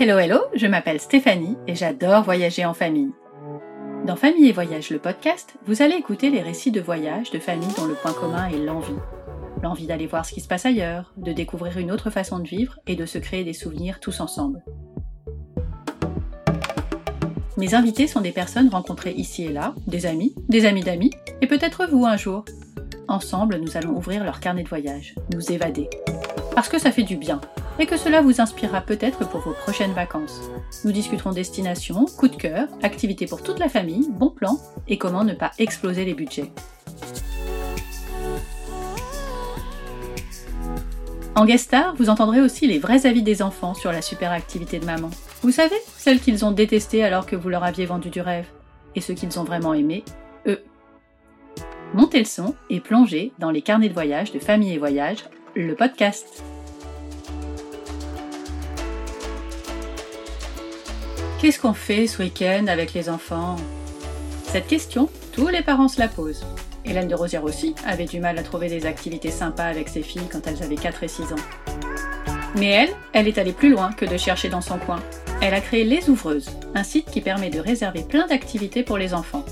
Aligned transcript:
Hello 0.00 0.16
hello, 0.16 0.38
je 0.54 0.68
m'appelle 0.68 1.00
Stéphanie 1.00 1.56
et 1.66 1.74
j'adore 1.74 2.22
voyager 2.22 2.64
en 2.64 2.72
famille. 2.72 3.10
Dans 4.06 4.14
Famille 4.14 4.48
et 4.48 4.52
Voyage, 4.52 4.90
le 4.90 5.00
podcast, 5.00 5.56
vous 5.66 5.82
allez 5.82 5.96
écouter 5.96 6.30
les 6.30 6.40
récits 6.40 6.70
de 6.70 6.80
voyage 6.80 7.32
de 7.32 7.40
familles 7.40 7.74
dont 7.76 7.86
le 7.86 7.94
point 7.94 8.12
commun 8.12 8.46
est 8.46 8.64
l'envie. 8.64 8.94
L'envie 9.60 9.88
d'aller 9.88 10.06
voir 10.06 10.24
ce 10.24 10.32
qui 10.32 10.40
se 10.40 10.46
passe 10.46 10.66
ailleurs, 10.66 11.12
de 11.16 11.32
découvrir 11.32 11.78
une 11.78 11.90
autre 11.90 12.10
façon 12.10 12.38
de 12.38 12.46
vivre 12.46 12.78
et 12.86 12.94
de 12.94 13.06
se 13.06 13.18
créer 13.18 13.42
des 13.42 13.54
souvenirs 13.54 13.98
tous 13.98 14.20
ensemble. 14.20 14.62
Mes 17.56 17.74
invités 17.74 18.06
sont 18.06 18.20
des 18.20 18.30
personnes 18.30 18.68
rencontrées 18.68 19.14
ici 19.14 19.46
et 19.46 19.52
là, 19.52 19.74
des 19.88 20.06
amis, 20.06 20.32
des 20.48 20.64
amis 20.64 20.84
d'amis, 20.84 21.10
et 21.40 21.48
peut-être 21.48 21.88
vous 21.90 22.06
un 22.06 22.16
jour. 22.16 22.44
Ensemble, 23.08 23.56
nous 23.56 23.76
allons 23.76 23.96
ouvrir 23.96 24.22
leur 24.22 24.38
carnet 24.38 24.62
de 24.62 24.68
voyage, 24.68 25.16
nous 25.32 25.50
évader. 25.50 25.90
Parce 26.54 26.68
que 26.68 26.78
ça 26.78 26.92
fait 26.92 27.02
du 27.02 27.16
bien, 27.16 27.40
et 27.78 27.86
que 27.86 27.96
cela 27.96 28.20
vous 28.20 28.40
inspirera 28.40 28.80
peut-être 28.80 29.28
pour 29.28 29.40
vos 29.40 29.52
prochaines 29.52 29.92
vacances. 29.92 30.40
Nous 30.84 30.92
discuterons 30.92 31.32
destination, 31.32 32.06
coup 32.06 32.28
de 32.28 32.36
cœur, 32.36 32.68
activités 32.82 33.26
pour 33.26 33.42
toute 33.42 33.58
la 33.58 33.68
famille, 33.68 34.08
bons 34.10 34.30
plans, 34.30 34.58
et 34.88 34.98
comment 34.98 35.24
ne 35.24 35.34
pas 35.34 35.52
exploser 35.58 36.04
les 36.04 36.14
budgets. 36.14 36.50
En 41.34 41.44
guest 41.44 41.66
star, 41.66 41.94
vous 41.94 42.10
entendrez 42.10 42.40
aussi 42.40 42.66
les 42.66 42.80
vrais 42.80 43.06
avis 43.06 43.22
des 43.22 43.42
enfants 43.42 43.74
sur 43.74 43.92
la 43.92 44.02
super 44.02 44.32
activité 44.32 44.80
de 44.80 44.84
maman. 44.84 45.10
Vous 45.42 45.52
savez, 45.52 45.76
celles 45.96 46.18
qu'ils 46.18 46.44
ont 46.44 46.50
détestées 46.50 47.04
alors 47.04 47.26
que 47.26 47.36
vous 47.36 47.48
leur 47.48 47.62
aviez 47.62 47.86
vendu 47.86 48.10
du 48.10 48.20
rêve. 48.20 48.46
Et 48.96 49.00
ceux 49.00 49.14
qu'ils 49.14 49.38
ont 49.38 49.44
vraiment 49.44 49.72
aimé, 49.72 50.02
eux. 50.48 50.60
Montez 51.94 52.18
le 52.18 52.24
son 52.24 52.56
et 52.70 52.80
plongez 52.80 53.32
dans 53.38 53.52
les 53.52 53.62
carnets 53.62 53.88
de 53.88 53.94
voyage 53.94 54.32
de 54.32 54.40
Famille 54.40 54.72
et 54.72 54.78
Voyage, 54.78 55.18
le 55.54 55.76
podcast. 55.76 56.42
Qu'est-ce 61.40 61.60
qu'on 61.60 61.72
fait 61.72 62.08
ce 62.08 62.20
week-end 62.20 62.66
avec 62.66 62.94
les 62.94 63.08
enfants? 63.08 63.54
Cette 64.42 64.66
question, 64.66 65.08
tous 65.32 65.46
les 65.46 65.62
parents 65.62 65.86
se 65.86 66.00
la 66.00 66.08
posent. 66.08 66.44
Hélène 66.84 67.06
de 67.06 67.14
Rosière 67.14 67.44
aussi 67.44 67.76
avait 67.86 68.06
du 68.06 68.18
mal 68.18 68.36
à 68.38 68.42
trouver 68.42 68.68
des 68.68 68.86
activités 68.86 69.30
sympas 69.30 69.66
avec 69.66 69.88
ses 69.88 70.02
filles 70.02 70.26
quand 70.32 70.44
elles 70.48 70.64
avaient 70.64 70.74
4 70.74 71.04
et 71.04 71.08
6 71.08 71.22
ans. 71.32 72.50
Mais 72.56 72.70
elle, 72.70 72.90
elle 73.12 73.28
est 73.28 73.38
allée 73.38 73.52
plus 73.52 73.70
loin 73.70 73.92
que 73.92 74.04
de 74.04 74.16
chercher 74.16 74.48
dans 74.48 74.60
son 74.60 74.78
coin. 74.78 75.00
Elle 75.40 75.54
a 75.54 75.60
créé 75.60 75.84
Les 75.84 76.10
Ouvreuses, 76.10 76.50
un 76.74 76.82
site 76.82 77.08
qui 77.08 77.20
permet 77.20 77.50
de 77.50 77.60
réserver 77.60 78.02
plein 78.02 78.26
d'activités 78.26 78.82
pour 78.82 78.98
les 78.98 79.14
enfants. 79.14 79.44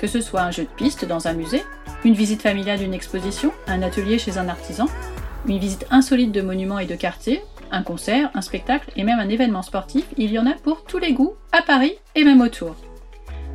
Que 0.00 0.08
ce 0.08 0.20
soit 0.20 0.42
un 0.42 0.50
jeu 0.50 0.64
de 0.64 0.76
piste 0.76 1.04
dans 1.04 1.28
un 1.28 1.34
musée, 1.34 1.62
une 2.04 2.14
visite 2.14 2.42
familiale 2.42 2.80
d'une 2.80 2.94
exposition, 2.94 3.52
un 3.68 3.82
atelier 3.82 4.18
chez 4.18 4.38
un 4.38 4.48
artisan, 4.48 4.86
une 5.46 5.60
visite 5.60 5.86
insolite 5.92 6.32
de 6.32 6.42
monuments 6.42 6.80
et 6.80 6.86
de 6.86 6.96
quartiers, 6.96 7.44
un 7.70 7.82
concert, 7.82 8.30
un 8.34 8.42
spectacle 8.42 8.90
et 8.96 9.04
même 9.04 9.18
un 9.18 9.28
événement 9.28 9.62
sportif, 9.62 10.04
il 10.16 10.30
y 10.30 10.38
en 10.38 10.46
a 10.46 10.52
pour 10.52 10.84
tous 10.84 10.98
les 10.98 11.12
goûts, 11.12 11.34
à 11.52 11.62
Paris 11.62 11.94
et 12.14 12.24
même 12.24 12.40
autour. 12.40 12.76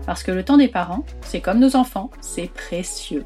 Parce 0.05 0.23
que 0.23 0.31
le 0.31 0.43
temps 0.43 0.57
des 0.57 0.67
parents, 0.67 1.05
c'est 1.21 1.39
comme 1.39 1.59
nos 1.59 1.75
enfants, 1.75 2.11
c'est 2.21 2.51
précieux. 2.51 3.23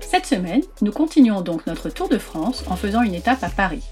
Cette 0.00 0.26
semaine, 0.26 0.62
nous 0.80 0.92
continuons 0.92 1.42
donc 1.42 1.66
notre 1.66 1.90
tour 1.90 2.08
de 2.08 2.18
France 2.18 2.64
en 2.68 2.76
faisant 2.76 3.02
une 3.02 3.14
étape 3.14 3.42
à 3.42 3.50
Paris. 3.50 3.82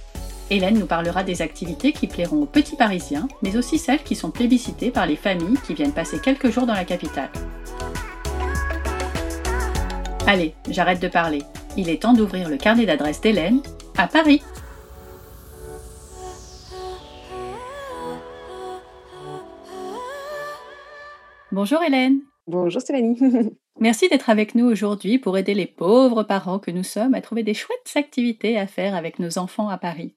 Hélène 0.48 0.78
nous 0.78 0.86
parlera 0.86 1.24
des 1.24 1.42
activités 1.42 1.92
qui 1.92 2.06
plairont 2.06 2.42
aux 2.42 2.46
petits 2.46 2.76
Parisiens, 2.76 3.28
mais 3.42 3.56
aussi 3.56 3.78
celles 3.78 4.02
qui 4.02 4.14
sont 4.14 4.30
plébiscitées 4.30 4.90
par 4.90 5.06
les 5.06 5.16
familles 5.16 5.58
qui 5.66 5.74
viennent 5.74 5.92
passer 5.92 6.20
quelques 6.20 6.50
jours 6.50 6.66
dans 6.66 6.74
la 6.74 6.84
capitale. 6.84 7.30
Allez, 10.26 10.54
j'arrête 10.70 11.00
de 11.00 11.08
parler 11.08 11.42
il 11.76 11.90
est 11.90 12.02
temps 12.02 12.12
d'ouvrir 12.12 12.48
le 12.48 12.56
carnet 12.56 12.86
d'adresse 12.86 13.20
d'Hélène 13.20 13.60
à 13.96 14.06
Paris. 14.08 14.42
Bonjour 21.52 21.82
Hélène. 21.82 22.20
Bonjour 22.46 22.80
Stéphanie. 22.80 23.18
Merci 23.80 24.08
d'être 24.08 24.30
avec 24.30 24.54
nous 24.54 24.66
aujourd'hui 24.66 25.18
pour 25.18 25.36
aider 25.36 25.54
les 25.54 25.66
pauvres 25.66 26.22
parents 26.22 26.58
que 26.58 26.70
nous 26.70 26.82
sommes 26.82 27.14
à 27.14 27.20
trouver 27.20 27.42
des 27.42 27.54
chouettes 27.54 27.92
activités 27.94 28.58
à 28.58 28.66
faire 28.66 28.94
avec 28.94 29.18
nos 29.18 29.38
enfants 29.38 29.68
à 29.68 29.76
Paris. 29.76 30.14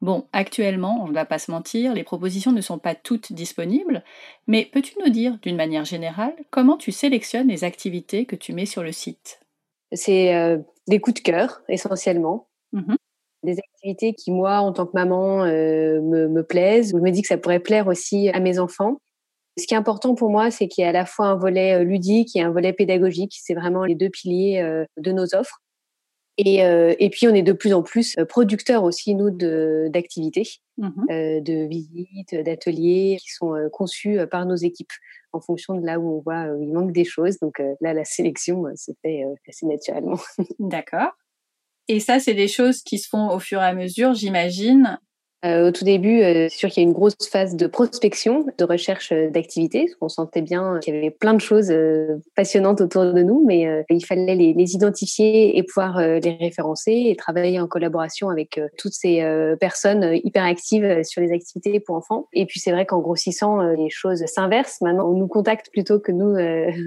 Bon, 0.00 0.28
actuellement, 0.32 1.02
on 1.02 1.08
ne 1.08 1.12
va 1.12 1.24
pas 1.24 1.40
se 1.40 1.50
mentir, 1.50 1.92
les 1.92 2.04
propositions 2.04 2.52
ne 2.52 2.60
sont 2.60 2.78
pas 2.78 2.94
toutes 2.94 3.32
disponibles, 3.32 4.04
mais 4.46 4.64
peux-tu 4.72 4.94
nous 5.04 5.10
dire, 5.10 5.38
d'une 5.42 5.56
manière 5.56 5.84
générale, 5.84 6.36
comment 6.50 6.76
tu 6.76 6.92
sélectionnes 6.92 7.48
les 7.48 7.64
activités 7.64 8.24
que 8.24 8.36
tu 8.36 8.52
mets 8.52 8.66
sur 8.66 8.84
le 8.84 8.92
site? 8.92 9.40
C'est 9.92 10.34
euh, 10.34 10.58
des 10.86 11.00
coups 11.00 11.22
de 11.22 11.22
cœur 11.22 11.62
essentiellement. 11.68 12.48
Mmh 12.72 12.96
des 13.44 13.56
activités 13.56 14.14
qui, 14.14 14.32
moi, 14.32 14.58
en 14.58 14.72
tant 14.72 14.84
que 14.84 14.94
maman, 14.94 15.44
euh, 15.44 16.00
me, 16.00 16.26
me 16.26 16.42
plaisent. 16.42 16.90
Je 16.90 16.96
me 16.96 17.10
dis 17.10 17.22
que 17.22 17.28
ça 17.28 17.38
pourrait 17.38 17.60
plaire 17.60 17.86
aussi 17.86 18.28
à 18.30 18.40
mes 18.40 18.58
enfants. 18.58 19.00
Ce 19.56 19.64
qui 19.64 19.74
est 19.74 19.76
important 19.76 20.16
pour 20.16 20.28
moi, 20.28 20.50
c'est 20.50 20.66
qu'il 20.66 20.82
y 20.82 20.84
a 20.84 20.88
à 20.88 20.92
la 20.92 21.06
fois 21.06 21.26
un 21.26 21.36
volet 21.36 21.74
euh, 21.78 21.84
ludique 21.84 22.34
et 22.34 22.42
un 22.42 22.50
volet 22.50 22.72
pédagogique. 22.72 23.38
C'est 23.40 23.54
vraiment 23.54 23.84
les 23.84 23.94
deux 23.94 24.10
piliers 24.10 24.84
de 24.96 25.12
nos 25.12 25.36
offres. 25.36 25.62
Et, 26.36 26.56
et, 26.56 27.10
puis, 27.10 27.28
on 27.28 27.34
est 27.34 27.42
de 27.42 27.52
plus 27.52 27.72
en 27.72 27.84
plus 27.84 28.16
producteurs 28.28 28.82
aussi, 28.82 29.14
nous, 29.14 29.30
d'activités, 29.30 30.48
mmh 30.76 31.06
de 31.08 31.68
visites, 31.68 32.34
d'ateliers 32.34 33.18
qui 33.20 33.30
sont 33.30 33.54
conçus 33.72 34.18
par 34.28 34.46
nos 34.46 34.56
équipes 34.56 34.92
en 35.32 35.40
fonction 35.40 35.74
de 35.74 35.84
là 35.84 35.98
où 35.98 36.16
on 36.16 36.20
voit 36.20 36.46
où 36.52 36.62
il 36.62 36.72
manque 36.72 36.92
des 36.92 37.04
choses. 37.04 37.38
Donc 37.38 37.62
là, 37.80 37.92
la 37.92 38.04
sélection 38.04 38.64
se 38.76 38.92
fait 39.02 39.24
assez 39.48 39.66
naturellement. 39.66 40.18
D'accord. 40.58 41.12
Et 41.88 42.00
ça, 42.00 42.20
c'est 42.20 42.34
des 42.34 42.48
choses 42.48 42.82
qui 42.82 42.98
se 42.98 43.08
font 43.08 43.30
au 43.30 43.38
fur 43.38 43.60
et 43.60 43.64
à 43.64 43.74
mesure, 43.74 44.12
j'imagine, 44.12 44.86
euh, 44.86 45.07
au 45.44 45.70
tout 45.70 45.84
début, 45.84 46.20
euh, 46.20 46.48
c'est 46.48 46.58
sûr 46.58 46.68
qu'il 46.68 46.82
y 46.82 46.86
a 46.86 46.88
une 46.88 46.94
grosse 46.94 47.16
phase 47.30 47.54
de 47.54 47.68
prospection, 47.68 48.46
de 48.58 48.64
recherche 48.64 49.12
euh, 49.12 49.30
d'activités. 49.30 49.86
On 50.00 50.08
sentait 50.08 50.42
bien 50.42 50.80
qu'il 50.80 50.94
y 50.94 50.98
avait 50.98 51.10
plein 51.10 51.34
de 51.34 51.40
choses 51.40 51.72
passionnantes 52.34 52.80
autour 52.80 53.04
de 53.12 53.22
nous, 53.22 53.44
mais 53.46 53.84
il 53.90 54.04
fallait 54.04 54.34
les, 54.34 54.52
les, 54.52 54.74
identifier 54.74 55.56
et 55.56 55.62
pouvoir 55.62 56.00
les 56.00 56.36
référencer 56.40 57.06
et 57.06 57.16
travailler 57.16 57.60
en 57.60 57.66
collaboration 57.66 58.30
avec 58.30 58.60
toutes 58.76 58.92
ces 58.92 59.22
personnes 59.60 60.18
hyper 60.24 60.44
actives 60.44 61.02
sur 61.04 61.22
les 61.22 61.32
activités 61.32 61.80
pour 61.80 61.96
enfants. 61.96 62.26
Et 62.32 62.46
puis 62.46 62.60
c'est 62.60 62.70
vrai 62.70 62.86
qu'en 62.86 63.00
grossissant, 63.00 63.60
les 63.60 63.90
choses 63.90 64.24
s'inversent. 64.26 64.80
Maintenant, 64.80 65.10
on 65.10 65.14
nous 65.14 65.28
contacte 65.28 65.70
plutôt 65.72 65.98
que 66.00 66.12
nous 66.12 66.34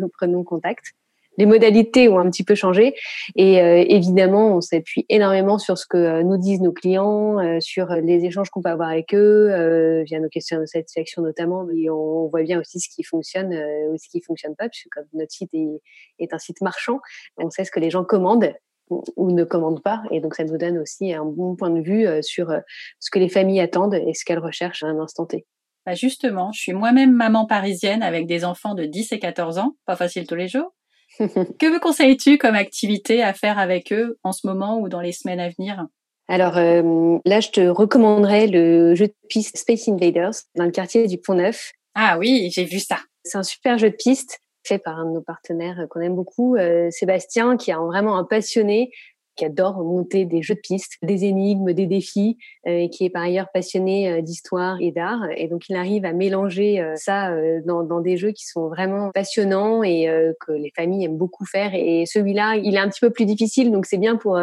prenons 0.17 0.43
contact 0.43 0.93
les 1.37 1.45
modalités 1.45 2.09
ont 2.09 2.19
un 2.19 2.29
petit 2.29 2.43
peu 2.43 2.55
changé. 2.55 2.93
Et 3.35 3.61
euh, 3.61 3.83
évidemment, 3.87 4.55
on 4.55 4.61
s'appuie 4.61 5.05
énormément 5.09 5.57
sur 5.57 5.77
ce 5.77 5.85
que 5.85 5.97
euh, 5.97 6.23
nous 6.23 6.37
disent 6.37 6.61
nos 6.61 6.73
clients, 6.73 7.39
euh, 7.39 7.59
sur 7.59 7.87
les 7.87 8.25
échanges 8.25 8.49
qu'on 8.49 8.61
peut 8.61 8.69
avoir 8.69 8.89
avec 8.89 9.13
eux, 9.13 10.03
via 10.03 10.19
nos 10.19 10.29
questions 10.29 10.59
de 10.59 10.65
satisfaction 10.65 11.21
notamment. 11.21 11.65
Mais 11.65 11.89
on, 11.89 12.27
voit 12.27 12.43
bien 12.43 12.59
aussi 12.59 12.79
ce 12.79 12.89
qui 12.93 13.03
fonctionne 13.03 13.53
ou 13.91 13.97
ce 13.97 14.07
qui 14.09 14.21
fonctionne 14.21 14.55
pas, 14.55 14.69
puisque 14.69 14.89
comme 14.89 15.05
notre 15.13 15.31
site 15.31 15.53
est, 15.53 15.81
est 16.19 16.33
un 16.33 16.37
site 16.37 16.61
marchand, 16.61 16.99
on 17.37 17.49
sait 17.49 17.65
ce 17.65 17.71
que 17.71 17.79
les 17.79 17.89
gens 17.89 18.03
commandent 18.03 18.53
ou 18.89 19.31
ne 19.31 19.43
commandent 19.43 19.81
pas. 19.81 20.03
Et 20.11 20.19
donc, 20.19 20.35
ça 20.35 20.43
nous 20.43 20.57
donne 20.57 20.77
aussi 20.77 21.13
un 21.13 21.25
bon 21.25 21.55
point 21.55 21.69
de 21.69 21.81
vue 21.81 22.05
sur 22.21 22.53
ce 22.99 23.11
que 23.11 23.19
les 23.19 23.29
familles 23.29 23.59
attendent 23.59 23.95
et 23.95 24.13
ce 24.13 24.23
qu'elles 24.23 24.39
recherchent 24.39 24.83
à 24.83 24.87
un 24.87 24.99
instant 24.99 25.25
T. 25.25 25.45
Bah 25.85 25.95
justement, 25.95 26.51
je 26.51 26.61
suis 26.61 26.73
moi-même 26.73 27.11
maman 27.11 27.45
parisienne 27.47 28.03
avec 28.03 28.27
des 28.27 28.45
enfants 28.45 28.75
de 28.75 28.85
10 28.85 29.13
et 29.13 29.19
14 29.19 29.57
ans, 29.57 29.75
pas 29.85 29.95
facile 29.95 30.27
tous 30.27 30.35
les 30.35 30.47
jours. 30.47 30.71
que 31.19 31.71
me 31.71 31.79
conseilles-tu 31.79 32.37
comme 32.37 32.55
activité 32.55 33.21
à 33.21 33.33
faire 33.33 33.59
avec 33.59 33.91
eux 33.91 34.17
en 34.23 34.31
ce 34.31 34.47
moment 34.47 34.79
ou 34.79 34.89
dans 34.89 35.01
les 35.01 35.11
semaines 35.11 35.39
à 35.39 35.49
venir? 35.49 35.85
Alors 36.27 36.57
euh, 36.57 37.17
là, 37.25 37.39
je 37.39 37.49
te 37.49 37.61
recommanderais 37.61 38.47
le 38.47 38.95
jeu 38.95 39.07
de 39.07 39.15
piste 39.27 39.57
Space 39.57 39.87
Invaders 39.87 40.33
dans 40.55 40.65
le 40.65 40.71
quartier 40.71 41.07
du 41.07 41.17
Pont 41.17 41.35
Neuf. 41.35 41.73
Ah 41.93 42.17
oui, 42.17 42.49
j'ai 42.53 42.63
vu 42.63 42.79
ça. 42.79 42.97
C'est 43.23 43.37
un 43.37 43.43
super 43.43 43.77
jeu 43.77 43.89
de 43.89 43.95
piste 43.95 44.39
fait 44.63 44.79
par 44.79 44.99
un 44.99 45.05
de 45.05 45.11
nos 45.11 45.21
partenaires 45.21 45.87
qu'on 45.89 46.01
aime 46.01 46.15
beaucoup, 46.15 46.55
euh, 46.55 46.89
Sébastien, 46.91 47.57
qui 47.57 47.71
est 47.71 47.75
vraiment 47.75 48.17
un 48.17 48.23
passionné 48.23 48.91
qui 49.35 49.45
adore 49.45 49.83
monter 49.83 50.25
des 50.25 50.41
jeux 50.41 50.55
de 50.55 50.59
piste, 50.59 50.97
des 51.01 51.25
énigmes, 51.25 51.73
des 51.73 51.87
défis, 51.87 52.37
euh, 52.67 52.71
et 52.71 52.89
qui 52.89 53.05
est 53.05 53.09
par 53.09 53.23
ailleurs 53.23 53.47
passionné 53.53 54.11
euh, 54.11 54.21
d'histoire 54.21 54.77
et 54.81 54.91
d'art. 54.91 55.21
Et 55.35 55.47
donc, 55.47 55.69
il 55.69 55.75
arrive 55.75 56.05
à 56.05 56.13
mélanger 56.13 56.81
euh, 56.81 56.95
ça 56.95 57.31
dans, 57.65 57.83
dans, 57.83 58.01
des 58.01 58.17
jeux 58.17 58.31
qui 58.31 58.45
sont 58.45 58.67
vraiment 58.67 59.11
passionnants 59.11 59.83
et 59.83 60.07
que 60.39 60.51
les 60.51 60.71
familles 60.75 61.05
aiment 61.05 61.17
beaucoup 61.17 61.45
faire. 61.45 61.73
Et 61.73 62.05
celui-là, 62.05 62.55
il 62.55 62.75
est 62.75 62.79
un 62.79 62.89
petit 62.89 62.99
peu 62.99 63.09
plus 63.11 63.25
difficile, 63.25 63.71
donc 63.71 63.85
c'est 63.85 63.97
bien 63.97 64.15
pour 64.15 64.39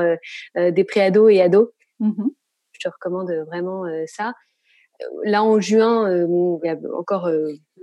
des 0.55 0.85
préados 0.85 1.29
et 1.29 1.41
ados. 1.41 1.69
Mmh 1.99 2.29
Je 2.73 2.79
te 2.81 2.89
recommande 2.89 3.31
vraiment 3.47 3.85
ça 4.07 4.33
là 5.25 5.43
en 5.43 5.61
juin, 5.61 6.11
il 6.11 6.61
y 6.65 6.69
a 6.69 6.77
encore 6.97 7.31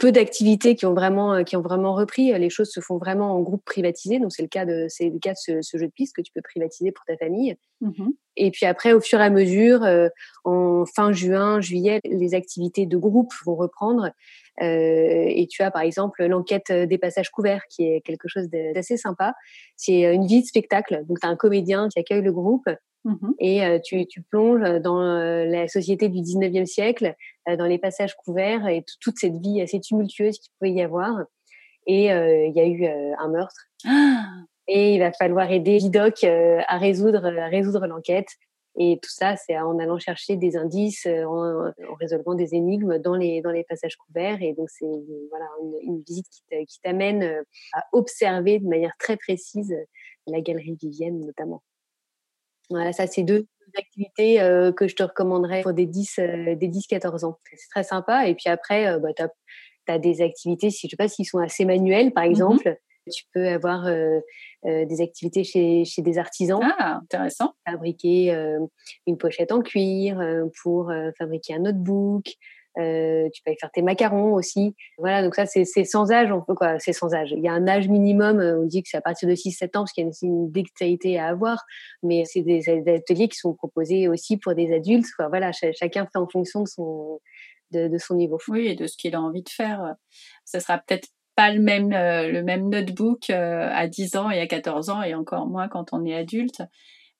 peu 0.05 0.11
d'activités 0.11 0.75
qui 0.75 0.85
ont 0.85 0.93
vraiment 0.93 1.33
euh, 1.33 1.41
qui 1.41 1.55
ont 1.57 1.61
vraiment 1.61 1.95
repris. 1.95 2.31
Les 2.37 2.51
choses 2.51 2.69
se 2.69 2.79
font 2.79 2.99
vraiment 2.99 3.35
en 3.35 3.41
groupe 3.41 3.65
privatisé. 3.65 4.19
Donc 4.19 4.31
c'est 4.31 4.43
le 4.43 4.47
cas 4.47 4.63
de 4.63 4.85
c'est 4.87 5.09
le 5.09 5.17
cas 5.17 5.31
de 5.31 5.37
ce, 5.37 5.61
ce, 5.63 5.77
jeu 5.79 5.87
de 5.87 5.91
piste 5.91 6.15
que 6.15 6.21
tu 6.21 6.31
peux 6.31 6.43
privatiser 6.43 6.91
pour 6.91 7.03
ta 7.05 7.17
famille. 7.17 7.55
Mmh 7.81 8.09
et 8.37 8.51
puis 8.51 8.65
après, 8.65 8.91
au 8.91 8.99
fur 8.99 9.21
et 9.21 9.23
à 9.23 9.29
mesure, 9.29 9.81
euh, 9.85 10.09
en 10.43 10.83
fin 10.85 11.13
juin, 11.13 11.61
juillet, 11.61 12.01
les 12.03 12.35
activités 12.35 12.85
de 12.85 12.97
groupe 12.97 13.31
vont 13.45 13.55
reprendre. 13.55 14.11
Euh, 14.61 15.25
et 15.29 15.47
tu 15.49 15.61
as 15.63 15.71
par 15.71 15.83
exemple 15.83 16.25
l'enquête 16.25 16.69
des 16.69 16.97
passages 16.97 17.31
couverts, 17.31 17.61
qui 17.69 17.83
est 17.87 18.01
quelque 18.01 18.27
chose 18.27 18.49
d'assez 18.49 18.97
sympa. 18.97 19.35
C'est 19.77 20.13
une 20.13 20.27
vie 20.27 20.41
de 20.41 20.47
spectacle. 20.47 21.05
Donc 21.07 21.21
tu 21.21 21.25
as 21.25 21.29
un 21.29 21.37
comédien 21.37 21.87
qui 21.87 21.97
accueille 21.97 22.23
le 22.23 22.33
groupe 22.33 22.67
mmh 23.05 23.31
et 23.39 23.81
tu, 23.83 24.05
tu, 24.07 24.21
plonges 24.21 24.81
dans 24.81 24.99
la 24.99 25.67
société 25.67 26.09
du 26.09 26.19
19e 26.19 26.65
siècle, 26.65 27.15
dans 27.47 27.65
les 27.65 27.77
passages 27.77 28.15
couverts 28.15 28.67
et 28.67 28.83
toute 29.01 29.17
cette 29.17 29.37
vie 29.37 29.61
assez 29.61 29.79
tumultueuse 29.79 30.39
qu'il 30.39 30.51
pouvait 30.59 30.71
y 30.71 30.81
avoir. 30.81 31.19
Et 31.87 32.05
il 32.05 32.53
y 32.55 32.59
a 32.59 32.65
eu 32.65 32.85
un 32.85 33.27
meurtre. 33.29 33.67
Ah 33.85 34.25
et 34.67 34.95
il 34.95 34.99
va 34.99 35.11
falloir 35.11 35.51
aider 35.51 35.77
Vidocq 35.77 36.23
à 36.23 36.77
résoudre, 36.77 37.25
à 37.25 37.47
résoudre 37.47 37.85
l'enquête. 37.87 38.29
Et 38.77 38.99
tout 39.01 39.09
ça, 39.09 39.37
c'est 39.37 39.57
en 39.57 39.79
allant 39.79 39.97
chercher 39.99 40.35
des 40.35 40.57
indices, 40.57 41.05
en, 41.05 41.67
en, 41.67 41.93
résolvant 41.99 42.35
des 42.35 42.55
énigmes 42.55 42.97
dans 42.97 43.15
les, 43.15 43.41
dans 43.41 43.51
les 43.51 43.63
passages 43.63 43.95
couverts. 43.95 44.41
Et 44.41 44.53
donc, 44.53 44.69
c'est 44.69 44.85
voilà, 45.29 45.45
une, 45.61 45.93
une 45.93 46.01
visite 46.01 46.27
qui 46.67 46.81
t'amène 46.81 47.23
à 47.73 47.85
observer 47.93 48.59
de 48.59 48.67
manière 48.67 48.93
très 48.99 49.15
précise 49.15 49.73
la 50.27 50.41
galerie 50.41 50.77
Vivienne, 50.81 51.21
notamment. 51.21 51.61
Voilà, 52.69 52.93
ça, 52.93 53.07
c'est 53.07 53.23
deux 53.23 53.47
activités 53.77 54.41
euh, 54.41 54.71
que 54.71 54.87
je 54.87 54.95
te 54.95 55.03
recommanderais 55.03 55.61
pour 55.61 55.73
des 55.73 55.85
10, 55.85 56.19
euh, 56.19 56.55
des 56.55 56.67
10 56.67 56.87
14 56.87 57.23
ans. 57.23 57.39
C'est 57.55 57.69
très 57.69 57.83
sympa. 57.83 58.27
Et 58.27 58.35
puis 58.35 58.49
après, 58.49 58.87
euh, 58.87 58.99
bah, 58.99 59.09
tu 59.13 59.23
as, 59.87 59.99
des 59.99 60.21
activités, 60.21 60.69
si, 60.69 60.87
je 60.87 60.91
sais 60.91 60.97
pas 60.97 61.07
s'ils 61.07 61.25
sont 61.25 61.39
assez 61.39 61.65
manuels, 61.65 62.11
par 62.11 62.23
mmh 62.23 62.29
exemple. 62.29 62.77
Tu 63.13 63.23
peux 63.35 63.47
avoir 63.47 63.87
des 64.63 64.99
activités 64.99 65.43
chez, 65.43 65.85
chez 65.85 66.01
des 66.01 66.17
artisans. 66.17 66.59
Ah, 66.79 67.01
intéressant. 67.03 67.53
Fabriquer 67.69 68.33
une 69.05 69.19
pochette 69.19 69.51
en 69.51 69.61
cuir 69.61 70.19
pour 70.63 70.91
fabriquer 71.19 71.53
un 71.53 71.59
notebook. 71.59 72.25
Tu 72.75 73.41
peux 73.43 73.49
aller 73.49 73.57
faire 73.59 73.71
tes 73.71 73.81
macarons 73.81 74.33
aussi. 74.33 74.75
Voilà, 74.97 75.23
donc 75.23 75.35
ça, 75.35 75.45
c'est 75.45 75.65
sans 75.83 76.11
âge. 76.11 76.31
On 76.31 76.41
peut 76.41 76.55
quoi 76.55 76.79
C'est 76.79 76.93
sans 76.93 77.13
âge. 77.13 77.33
Il 77.35 77.43
y 77.43 77.47
a 77.47 77.53
un 77.53 77.67
âge 77.67 77.87
minimum. 77.87 78.39
On 78.39 78.65
dit 78.65 78.83
que 78.83 78.89
c'est 78.89 78.97
à 78.97 79.01
partir 79.01 79.29
de 79.29 79.35
6-7 79.35 79.65
ans 79.65 79.69
parce 79.81 79.91
qu'il 79.91 80.05
y 80.05 80.07
a 80.07 80.11
une, 80.23 80.51
dextérité 80.51 81.19
à 81.19 81.27
avoir. 81.27 81.63
Mais 82.03 82.23
c'est 82.25 82.41
des, 82.41 82.69
ateliers 82.69 83.27
qui 83.27 83.37
sont 83.37 83.53
proposés 83.53 84.07
aussi 84.07 84.37
pour 84.37 84.55
des 84.55 84.73
adultes. 84.73 85.07
Voilà, 85.29 85.51
chacun 85.51 86.05
fait 86.05 86.19
en 86.19 86.27
fonction 86.27 86.61
de 86.61 86.67
son, 86.67 87.19
niveau. 88.11 88.39
Oui, 88.47 88.67
et 88.67 88.75
de 88.75 88.87
ce 88.87 88.97
qu'il 88.97 89.15
a 89.15 89.21
envie 89.21 89.43
de 89.43 89.49
faire. 89.49 89.95
Ça 90.43 90.59
sera 90.59 90.77
peut-être 90.77 91.07
pas 91.35 91.51
le 91.51 91.59
même 91.59 91.91
euh, 91.93 92.57
notebook 92.57 93.29
euh, 93.29 93.69
à 93.73 93.87
10 93.87 94.15
ans 94.15 94.29
et 94.31 94.39
à 94.39 94.47
14 94.47 94.89
ans 94.89 95.03
et 95.03 95.13
encore 95.13 95.47
moins 95.47 95.67
quand 95.67 95.91
on 95.91 96.05
est 96.05 96.15
adulte. 96.15 96.61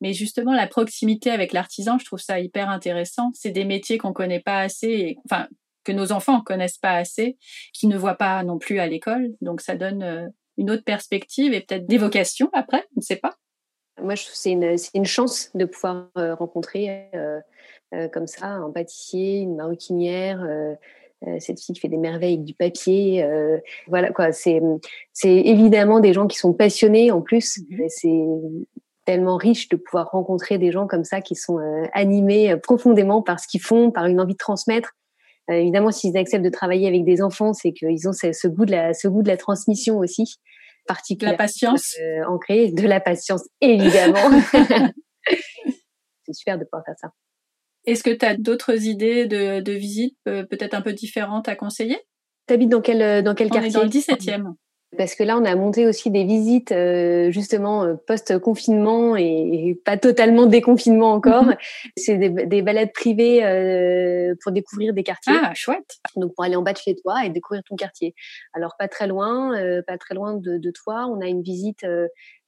Mais 0.01 0.13
justement, 0.13 0.53
la 0.53 0.67
proximité 0.67 1.31
avec 1.31 1.53
l'artisan, 1.53 1.97
je 1.97 2.05
trouve 2.05 2.19
ça 2.19 2.39
hyper 2.39 2.69
intéressant. 2.69 3.31
C'est 3.33 3.51
des 3.51 3.65
métiers 3.65 3.97
qu'on 3.97 4.13
connaît 4.13 4.39
pas 4.39 4.59
assez, 4.59 5.17
enfin 5.25 5.47
que 5.83 5.91
nos 5.91 6.11
enfants 6.11 6.41
connaissent 6.41 6.79
pas 6.79 6.93
assez, 6.93 7.37
qui 7.71 7.87
ne 7.87 7.97
voient 7.97 8.15
pas 8.15 8.43
non 8.43 8.57
plus 8.57 8.79
à 8.79 8.87
l'école. 8.87 9.29
Donc 9.41 9.61
ça 9.61 9.75
donne 9.75 10.03
euh, 10.03 10.27
une 10.57 10.71
autre 10.71 10.83
perspective 10.83 11.53
et 11.53 11.61
peut-être 11.61 11.85
des 11.85 11.97
vocations 11.97 12.49
après, 12.53 12.83
on 12.95 12.99
ne 12.99 13.01
sait 13.01 13.17
pas. 13.17 13.35
Moi, 14.01 14.15
je 14.15 14.23
trouve 14.23 14.35
c'est 14.35 14.51
une, 14.51 14.75
une 14.93 15.05
chance 15.05 15.51
de 15.55 15.63
pouvoir 15.63 16.09
rencontrer 16.15 17.09
comme 18.11 18.27
ça 18.27 18.47
un 18.47 18.69
pâtissier, 18.71 19.39
une 19.39 19.55
maroquinière, 19.55 20.45
euh, 21.27 21.37
cette 21.39 21.59
fille 21.59 21.73
qui 21.73 21.81
fait 21.81 21.87
des 21.87 21.97
merveilles 21.97 22.33
avec 22.33 22.43
du 22.43 22.53
papier. 22.53 23.23
Euh, 23.23 23.57
voilà 23.87 24.11
quoi, 24.11 24.31
c'est 24.31 24.61
c'est 25.13 25.35
évidemment 25.35 25.99
des 25.99 26.13
gens 26.13 26.27
qui 26.27 26.37
sont 26.37 26.53
passionnés 26.53 27.11
en 27.11 27.21
plus. 27.21 27.59
Mmh 27.69 27.85
c'est 27.87 28.25
tellement 29.05 29.37
riche 29.37 29.69
de 29.69 29.75
pouvoir 29.75 30.09
rencontrer 30.11 30.57
des 30.57 30.71
gens 30.71 30.87
comme 30.87 31.03
ça 31.03 31.21
qui 31.21 31.35
sont 31.35 31.59
euh, 31.59 31.83
animés 31.93 32.55
profondément 32.57 33.21
par 33.21 33.39
ce 33.39 33.47
qu'ils 33.47 33.61
font, 33.61 33.91
par 33.91 34.05
une 34.05 34.19
envie 34.19 34.33
de 34.33 34.39
transmettre. 34.39 34.93
évidemment, 35.49 35.91
s'ils 35.91 36.17
acceptent 36.17 36.43
de 36.43 36.49
travailler 36.49 36.87
avec 36.87 37.05
des 37.05 37.21
enfants, 37.21 37.53
c'est 37.53 37.71
qu'ils 37.71 38.07
ont 38.07 38.13
ce, 38.13 38.47
goût 38.47 38.65
de 38.65 38.71
la 38.71 38.93
ce 38.93 39.07
goût 39.07 39.21
de 39.21 39.27
la 39.27 39.37
transmission 39.37 39.97
aussi. 39.97 40.35
Particulièrement 40.87 41.33
la 41.33 41.37
patience 41.37 41.95
ancrée, 42.27 42.71
de 42.71 42.87
la 42.87 42.99
patience 42.99 43.43
évidemment. 43.61 44.29
c'est 46.25 46.33
super 46.33 46.57
de 46.57 46.63
pouvoir 46.63 46.83
faire 46.85 46.95
ça. 46.99 47.09
Est-ce 47.85 48.03
que 48.03 48.11
tu 48.11 48.25
as 48.25 48.35
d'autres 48.35 48.85
idées 48.85 49.25
de, 49.27 49.61
de 49.61 49.71
visites 49.71 50.17
peut-être 50.23 50.73
un 50.73 50.81
peu 50.81 50.93
différentes 50.93 51.47
à 51.47 51.55
conseiller? 51.55 51.99
Tu 52.47 52.53
habites 52.53 52.69
dans 52.69 52.81
quel, 52.81 53.23
dans 53.23 53.35
quel 53.35 53.49
quartier 53.49 53.71
Dans 53.71 53.83
le 53.83 53.89
17e. 53.89 54.55
Parce 54.97 55.15
que 55.15 55.23
là, 55.23 55.37
on 55.37 55.45
a 55.45 55.55
monté 55.55 55.85
aussi 55.85 56.09
des 56.11 56.23
visites 56.23 56.71
euh, 56.71 57.31
justement 57.31 57.83
euh, 57.83 57.95
post-confinement 58.07 59.15
et, 59.15 59.79
pas 59.85 59.97
totalement 59.97 60.45
déconfinement 60.45 61.13
encore. 61.13 61.45
Mhm. 61.45 61.57
C'est 61.97 62.17
des, 62.17 62.29
des, 62.29 62.61
balades 62.61 62.91
privées 62.93 63.45
euh, 63.45 64.35
pour 64.41 64.51
découvrir 64.51 64.93
des 64.93 65.03
quartiers. 65.03 65.35
Ah, 65.41 65.53
chouette. 65.53 65.97
Donc 66.15 66.33
pour 66.33 66.43
aller 66.43 66.55
en 66.55 66.61
bas 66.61 66.73
de 66.73 66.77
chez 66.77 66.95
toi 66.95 67.25
et 67.25 67.29
découvrir 67.29 67.63
ton 67.63 67.75
quartier. 67.75 68.15
Alors 68.53 68.75
pas 68.77 68.87
très 68.87 69.07
loin, 69.07 69.53
pas 69.85 69.97
très 69.97 70.15
loin 70.15 70.35
de, 70.35 70.57
de, 70.57 70.71
toi, 70.71 71.07
on 71.07 71.21
a 71.21 71.27
une 71.27 71.41
visite 71.41 71.85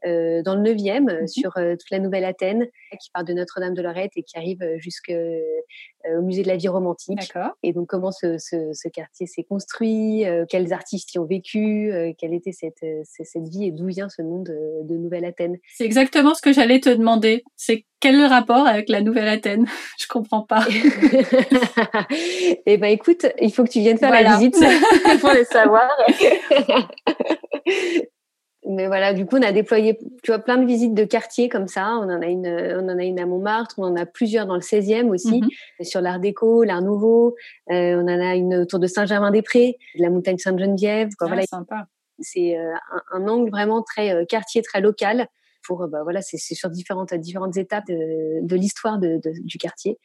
euh, 0.06 0.44
dans 0.44 0.56
le 0.56 0.62
9e, 0.62 1.24
mmh 1.24 1.28
sur 1.28 1.58
euh, 1.58 1.76
toute 1.76 1.90
la 1.92 2.00
Nouvelle-Athène, 2.00 2.68
qui 3.00 3.10
part 3.12 3.24
de 3.24 3.34
Notre-Dame 3.34 3.74
de 3.74 3.82
Lorette 3.82 4.12
et 4.16 4.24
qui 4.24 4.38
arrive 4.38 4.64
jusqu'au 4.78 5.14
euh, 5.14 6.22
musée 6.22 6.44
de 6.44 6.48
la 6.48 6.56
vie 6.56 6.68
romantique. 6.68 7.34
Et 7.64 7.74
donc, 7.74 7.88
comment 7.88 8.12
ce, 8.12 8.38
ce, 8.38 8.72
ce 8.74 8.88
quartier 8.88 9.26
s'est 9.28 9.44
construit, 9.44 10.24
quels 10.50 10.72
artistes 10.72 11.14
y 11.14 11.20
ont 11.20 11.26
vécu, 11.26 11.92
quelle 12.18 12.34
était 12.34 12.52
cette, 12.52 12.86
cette 13.04 13.48
vie 13.48 13.66
et 13.66 13.72
d'où 13.72 13.88
vient 13.88 14.10
ce 14.10 14.22
nom 14.22 14.42
de, 14.42 14.84
de 14.84 14.98
Nouvelle-Athène. 14.98 15.58
C'est 15.74 15.86
exactement 15.86 16.34
ce 16.34 16.42
que 16.42 16.54
j'allais 16.54 16.80
te 16.80 16.90
demander. 16.90 17.44
C'est 17.56 17.86
quel 18.00 18.16
est 18.16 18.20
le 18.20 18.26
rapport 18.26 18.68
avec 18.68 18.90
la 18.90 19.02
Nouvelle-Athène 19.02 19.66
Je 20.00 20.08
comprends 20.08 20.44
pas. 20.44 20.66
eh 22.66 22.78
ben, 22.78 22.88
écoute, 22.88 23.26
il 23.42 23.52
faut 23.52 23.64
que 23.64 23.72
tu 23.72 23.80
viennes 23.80 23.98
faire 23.98 24.12
la 24.12 24.38
visite 24.38 24.56
pour 25.22 25.32
le 25.32 25.44
savoir 25.44 25.90
mais 28.70 28.88
voilà, 28.88 29.14
du 29.14 29.26
coup, 29.26 29.38
on 29.38 29.42
a 29.42 29.52
déployé, 29.52 29.98
tu 30.24 30.32
vois, 30.32 30.40
plein 30.40 30.58
de 30.58 30.66
visites 30.66 30.94
de 30.94 31.06
quartiers 31.06 31.48
comme 31.48 31.68
ça. 31.68 31.98
On 31.98 32.10
en 32.10 32.22
a 32.22 32.28
une, 32.28 32.48
on 32.48 32.90
en 32.90 33.00
a 33.00 33.04
une 33.04 33.20
à 33.20 33.26
Montmartre, 33.26 33.76
on 33.78 33.86
en 33.86 33.96
a 33.96 34.06
plusieurs 34.06 34.46
dans 34.46 34.56
le 34.56 34.62
16e 34.62 35.10
aussi, 35.10 35.42
mhm. 35.42 35.50
sur 35.86 36.02
l'Art 36.02 36.20
déco, 36.20 36.64
l'Art 36.64 36.82
nouveau. 36.82 37.36
Euh, 37.72 37.96
on 37.96 38.04
en 38.04 38.20
a 38.20 38.36
une 38.36 38.56
autour 38.56 38.80
de 38.80 38.88
Saint-Germain-des-Prés, 38.88 39.78
la 39.96 40.10
montagne 40.10 40.38
Sainte-Geneviève. 40.38 41.10
Ah, 41.20 41.28
voilà. 41.28 41.44
sympa. 41.44 41.88
C'est 42.20 42.58
euh, 42.58 42.74
un, 43.14 43.28
angle 43.28 43.50
vraiment 43.52 43.84
très 43.84 44.14
euh, 44.14 44.26
quartier, 44.26 44.62
très 44.62 44.82
local. 44.82 45.28
Pour, 45.64 45.88
bah, 45.88 46.04
voilà, 46.04 46.22
c'est 46.22 46.38
sur 46.38 46.70
différentes, 46.70 47.14
différentes 47.14 47.58
étapes 47.58 47.88
de, 47.88 48.40
de 48.42 48.56
l'histoire 48.56 49.00
de, 49.00 49.20
de, 49.24 49.32
du 49.44 49.58
quartier. 49.58 49.98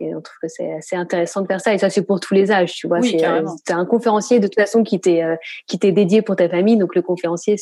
Et 0.00 0.14
on 0.14 0.20
trouve 0.20 0.36
que 0.42 0.48
c'est 0.48 0.72
assez 0.72 0.96
intéressant 0.96 1.42
de 1.42 1.46
faire 1.46 1.60
ça. 1.60 1.74
Et 1.74 1.78
ça, 1.78 1.90
c'est 1.90 2.02
pour 2.02 2.20
tous 2.20 2.34
les 2.34 2.50
âges, 2.50 2.72
tu 2.72 2.88
vois. 2.88 3.02
c'est 3.02 3.24
euh, 3.24 3.44
un 3.68 3.84
conférencier 3.84 4.40
de 4.40 4.46
toute 4.46 4.58
façon 4.58 4.82
qui 4.82 5.00
t'est 5.00 5.22
euh, 5.22 5.36
qui 5.66 5.78
t'est 5.78 5.92
dédié 5.92 6.22
pour 6.22 6.36
ta 6.36 6.48
famille. 6.48 6.76
Donc 6.76 6.94
le 6.94 7.02
conférencier 7.02 7.56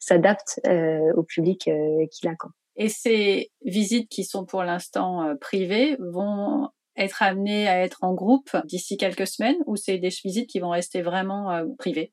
s'adapte 0.00 0.60
euh, 0.66 1.12
au 1.16 1.22
public 1.22 1.68
euh, 1.68 2.06
qu'il 2.10 2.28
a. 2.28 2.34
Quoi. 2.36 2.50
Et 2.76 2.88
ces 2.88 3.50
visites 3.64 4.08
qui 4.08 4.24
sont 4.24 4.44
pour 4.44 4.62
l'instant 4.62 5.34
privées 5.40 5.96
vont 5.98 6.68
être 6.96 7.22
amenées 7.22 7.68
à 7.68 7.80
être 7.80 7.98
en 8.02 8.14
groupe 8.14 8.50
d'ici 8.64 8.96
quelques 8.96 9.26
semaines 9.26 9.56
ou 9.66 9.76
c'est 9.76 9.98
des 9.98 10.08
visites 10.08 10.48
qui 10.48 10.60
vont 10.60 10.70
rester 10.70 11.02
vraiment 11.02 11.62
privées? 11.78 12.12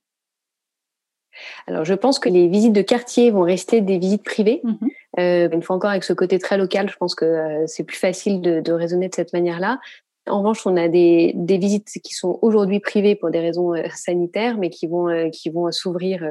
Alors, 1.68 1.86
je 1.86 1.94
pense 1.94 2.20
que 2.20 2.30
les 2.30 2.48
visites 2.48 2.74
de 2.74 2.82
quartier 2.82 3.32
vont 3.32 3.42
rester 3.42 3.82
des 3.82 3.98
visites 3.98 4.24
privées. 4.24 4.62
Mmh 4.64 4.88
euh, 5.20 5.50
une 5.52 5.62
fois 5.62 5.76
encore, 5.76 5.90
avec 5.90 6.06
ce 6.06 6.14
côté 6.14 6.40
très 6.40 6.58
local, 6.58 6.90
je 6.90 6.96
pense 6.96 7.16
que 7.16 7.26
euh, 7.26 7.68
c'est 7.68 7.84
plus 7.84 7.98
facile 7.98 8.40
de, 8.40 8.62
de, 8.62 8.72
raisonner 8.72 9.10
de 9.10 9.14
cette 9.14 9.34
manière-là. 9.34 9.82
En 10.26 10.38
revanche, 10.40 10.66
on 10.66 10.78
a 10.78 10.88
des, 10.88 11.34
des 11.36 11.58
visites 11.58 11.90
qui 12.02 12.14
sont 12.14 12.40
aujourd'hui 12.42 12.80
privées 12.80 13.16
pour 13.16 13.30
des 13.30 13.42
raisons 13.42 13.74
euh, 13.74 13.84
sanitaires, 13.94 14.58
mais 14.58 14.70
qui 14.70 14.88
vont, 14.88 15.30
qui 15.32 15.50
vont 15.50 15.70
s'ouvrir 15.70 16.26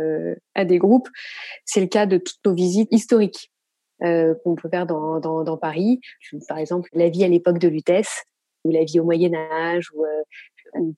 à 0.54 0.64
des 0.64 0.78
groupes. 0.78 1.10
C'est 1.66 1.82
le 1.82 1.88
cas 1.88 2.06
de 2.06 2.16
toutes 2.16 2.38
nos 2.46 2.54
visites 2.54 2.88
historiques 2.90 3.52
qu'on 4.00 4.54
peut 4.54 4.70
faire 4.70 4.86
dans, 4.86 5.20
dans, 5.20 5.44
dans, 5.44 5.58
Paris. 5.58 6.00
Par 6.48 6.56
exemple, 6.56 6.88
la 6.94 7.10
vie 7.10 7.22
à 7.22 7.28
l'époque 7.28 7.58
de 7.58 7.68
Lutèce, 7.68 8.24
ou 8.64 8.70
la 8.70 8.84
vie 8.84 8.98
au 8.98 9.04
Moyen 9.04 9.34
Âge, 9.34 9.90
ou 9.94 10.06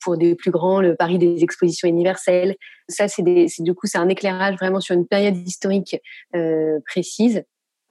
pour 0.00 0.16
des 0.16 0.34
plus 0.34 0.50
grands, 0.50 0.80
le 0.80 0.94
Paris 0.94 1.18
des 1.18 1.42
expositions 1.42 1.88
universelles. 1.88 2.56
Ça, 2.88 3.08
c'est 3.08 3.22
du 3.22 3.74
coup, 3.74 3.86
c'est 3.86 3.98
un 3.98 4.08
éclairage 4.08 4.56
vraiment 4.56 4.80
sur 4.80 4.94
une 4.94 5.06
période 5.06 5.36
historique 5.36 5.96
euh, 6.34 6.78
précise. 6.86 7.44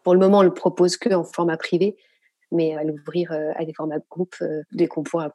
Pour 0.03 0.13
le 0.13 0.19
moment, 0.19 0.39
on 0.39 0.43
le 0.43 0.53
propose 0.53 0.97
que 0.97 1.13
en 1.13 1.23
format 1.23 1.57
privé, 1.57 1.95
mais 2.51 2.75
à 2.75 2.83
l'ouvrir 2.83 3.31
euh, 3.31 3.51
à 3.55 3.65
des 3.65 3.73
formats 3.73 4.00
de 4.00 4.05
groupe 4.09 4.35
euh, 4.41 4.61
dès 4.71 4.88
qu'on 4.88 5.03
pourra. 5.03 5.31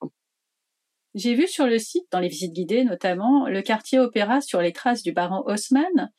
J'ai 1.17 1.35
vu 1.35 1.49
sur 1.49 1.67
le 1.67 1.79
site, 1.79 2.05
dans 2.13 2.21
les 2.21 2.29
visites 2.29 2.53
guidées 2.53 2.85
notamment, 2.85 3.49
le 3.49 3.63
quartier 3.63 3.99
opéra 3.99 4.43
sur 4.43 4.61
les 4.61 4.73
traces 4.73 5.03
du 5.03 5.13
baron 5.13 5.43
Haussmann. 5.47 6.11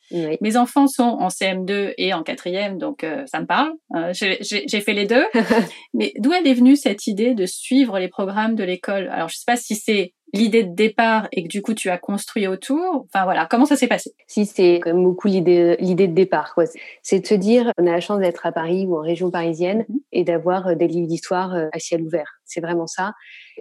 Mes 0.42 0.58
enfants 0.58 0.88
sont 0.88 1.04
en 1.04 1.28
CM2 1.28 1.94
et 2.00 2.16
en 2.16 2.24
quatrième, 2.24 2.80
donc 2.80 3.04
euh, 3.04 3.24
ça 3.28 3.40
me 3.40 3.46
parle. 3.46 3.74
Euh, 3.96 4.12
J'ai 4.12 4.82
fait 4.82 4.94
les 4.94 5.06
deux. 5.06 5.24
Mais 5.94 6.14
d'où 6.18 6.34
elle 6.34 6.48
est 6.48 6.56
venue 6.56 6.76
cette 6.76 7.06
idée 7.06 7.36
de 7.36 7.46
suivre 7.46 8.00
les 8.00 8.08
programmes 8.08 8.56
de 8.56 8.64
l'école? 8.64 9.08
Alors 9.10 9.30
je 9.30 9.36
sais 9.36 9.44
pas 9.46 9.56
si 9.56 9.76
c'est 9.76 10.16
l'idée 10.34 10.64
de 10.64 10.74
départ 10.74 11.28
et 11.32 11.44
que 11.44 11.48
du 11.48 11.62
coup 11.62 11.76
tu 11.76 11.92
as 11.92 12.00
construit 12.00 12.48
autour. 12.48 13.06
Enfin 13.06 13.24
voilà, 13.24 13.46
comment 13.46 13.66
ça 13.66 13.76
s'est 13.76 13.88
passé? 13.88 14.16
Si 14.26 14.48
c'est 14.48 14.80
quand 14.82 14.94
même 14.94 15.04
beaucoup 15.04 15.28
l'idée 15.28 15.78
l'idée 15.80 16.08
de 16.08 16.16
départ. 16.16 16.56
C'est 17.04 17.20
de 17.20 17.28
se 17.28 17.36
dire, 17.36 17.72
on 17.78 17.86
a 17.86 17.92
la 17.92 18.02
chance 18.02 18.20
d'être 18.20 18.48
à 18.48 18.52
Paris 18.52 18.88
ou 18.88 18.98
en 18.98 19.02
région 19.02 19.30
parisienne 19.30 19.86
mm-hmm. 19.88 20.00
et 20.14 20.24
d'avoir 20.24 20.70
euh, 20.70 20.76
des 20.76 20.88
livres 20.88 21.08
d'histoire 21.08 21.54
à 21.72 21.78
ciel 21.78 22.02
ouvert. 22.02 22.37
C'est 22.48 22.62
vraiment 22.62 22.88
ça. 22.88 23.14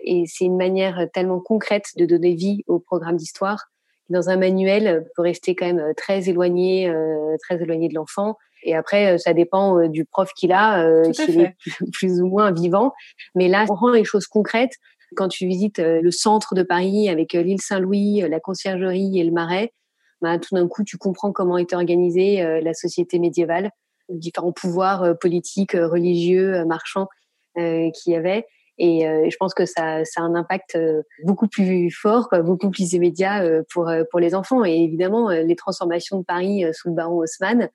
Et 0.02 0.24
c'est 0.26 0.44
une 0.44 0.56
manière 0.56 1.06
tellement 1.12 1.40
concrète 1.40 1.86
de 1.96 2.06
donner 2.06 2.34
vie 2.34 2.62
au 2.66 2.78
programme 2.78 3.16
d'histoire. 3.16 3.66
Dans 4.08 4.28
un 4.30 4.36
manuel, 4.36 5.04
peut 5.16 5.22
rester 5.22 5.56
quand 5.56 5.66
même 5.66 5.92
très 5.96 6.28
éloigné, 6.28 6.88
euh, 6.88 7.36
très 7.40 7.60
éloigné 7.60 7.88
de 7.88 7.94
l'enfant. 7.94 8.36
Et 8.62 8.74
après, 8.74 9.18
ça 9.18 9.32
dépend 9.32 9.86
du 9.88 10.04
prof 10.04 10.32
qu'il 10.34 10.52
a, 10.52 11.12
s'il 11.12 11.40
est 11.40 11.56
plus, 11.92 12.20
ou 12.20 12.28
moins 12.28 12.52
vivant. 12.52 12.92
Mais 13.34 13.48
là, 13.48 13.66
on 13.68 13.74
rend 13.74 13.90
les 13.90 14.04
choses 14.04 14.26
concrètes. 14.26 14.72
Quand 15.14 15.28
tu 15.28 15.46
visites 15.46 15.78
le 15.78 16.10
centre 16.10 16.54
de 16.54 16.62
Paris 16.62 17.08
avec 17.08 17.32
l'île 17.34 17.60
Saint-Louis, 17.60 18.22
la 18.28 18.40
conciergerie 18.40 19.20
et 19.20 19.24
le 19.24 19.30
Marais, 19.30 19.72
bah, 20.20 20.38
tout 20.38 20.54
d'un 20.54 20.66
coup, 20.66 20.82
tu 20.82 20.96
comprends 20.96 21.30
comment 21.30 21.58
est 21.58 21.74
organisée 21.74 22.60
la 22.60 22.74
société 22.74 23.20
médiévale, 23.20 23.70
différents 24.08 24.52
pouvoirs 24.52 25.16
politiques, 25.20 25.72
religieux, 25.74 26.64
marchands 26.64 27.08
qu'il 27.54 28.12
y 28.12 28.16
avait. 28.16 28.46
Et 28.78 29.00
je 29.30 29.36
pense 29.38 29.54
que 29.54 29.64
ça, 29.64 30.04
ça 30.04 30.20
a 30.20 30.24
un 30.24 30.34
impact 30.34 30.78
beaucoup 31.24 31.48
plus 31.48 31.90
fort, 31.90 32.28
beaucoup 32.44 32.70
plus 32.70 32.92
immédiat 32.92 33.42
pour 33.72 33.90
pour 34.10 34.20
les 34.20 34.34
enfants. 34.34 34.64
Et 34.64 34.74
évidemment, 34.74 35.30
les 35.30 35.56
transformations 35.56 36.18
de 36.18 36.24
Paris 36.24 36.64
sous 36.72 36.88
le 36.88 36.94
baron 36.94 37.18
Haussmann, 37.18 37.70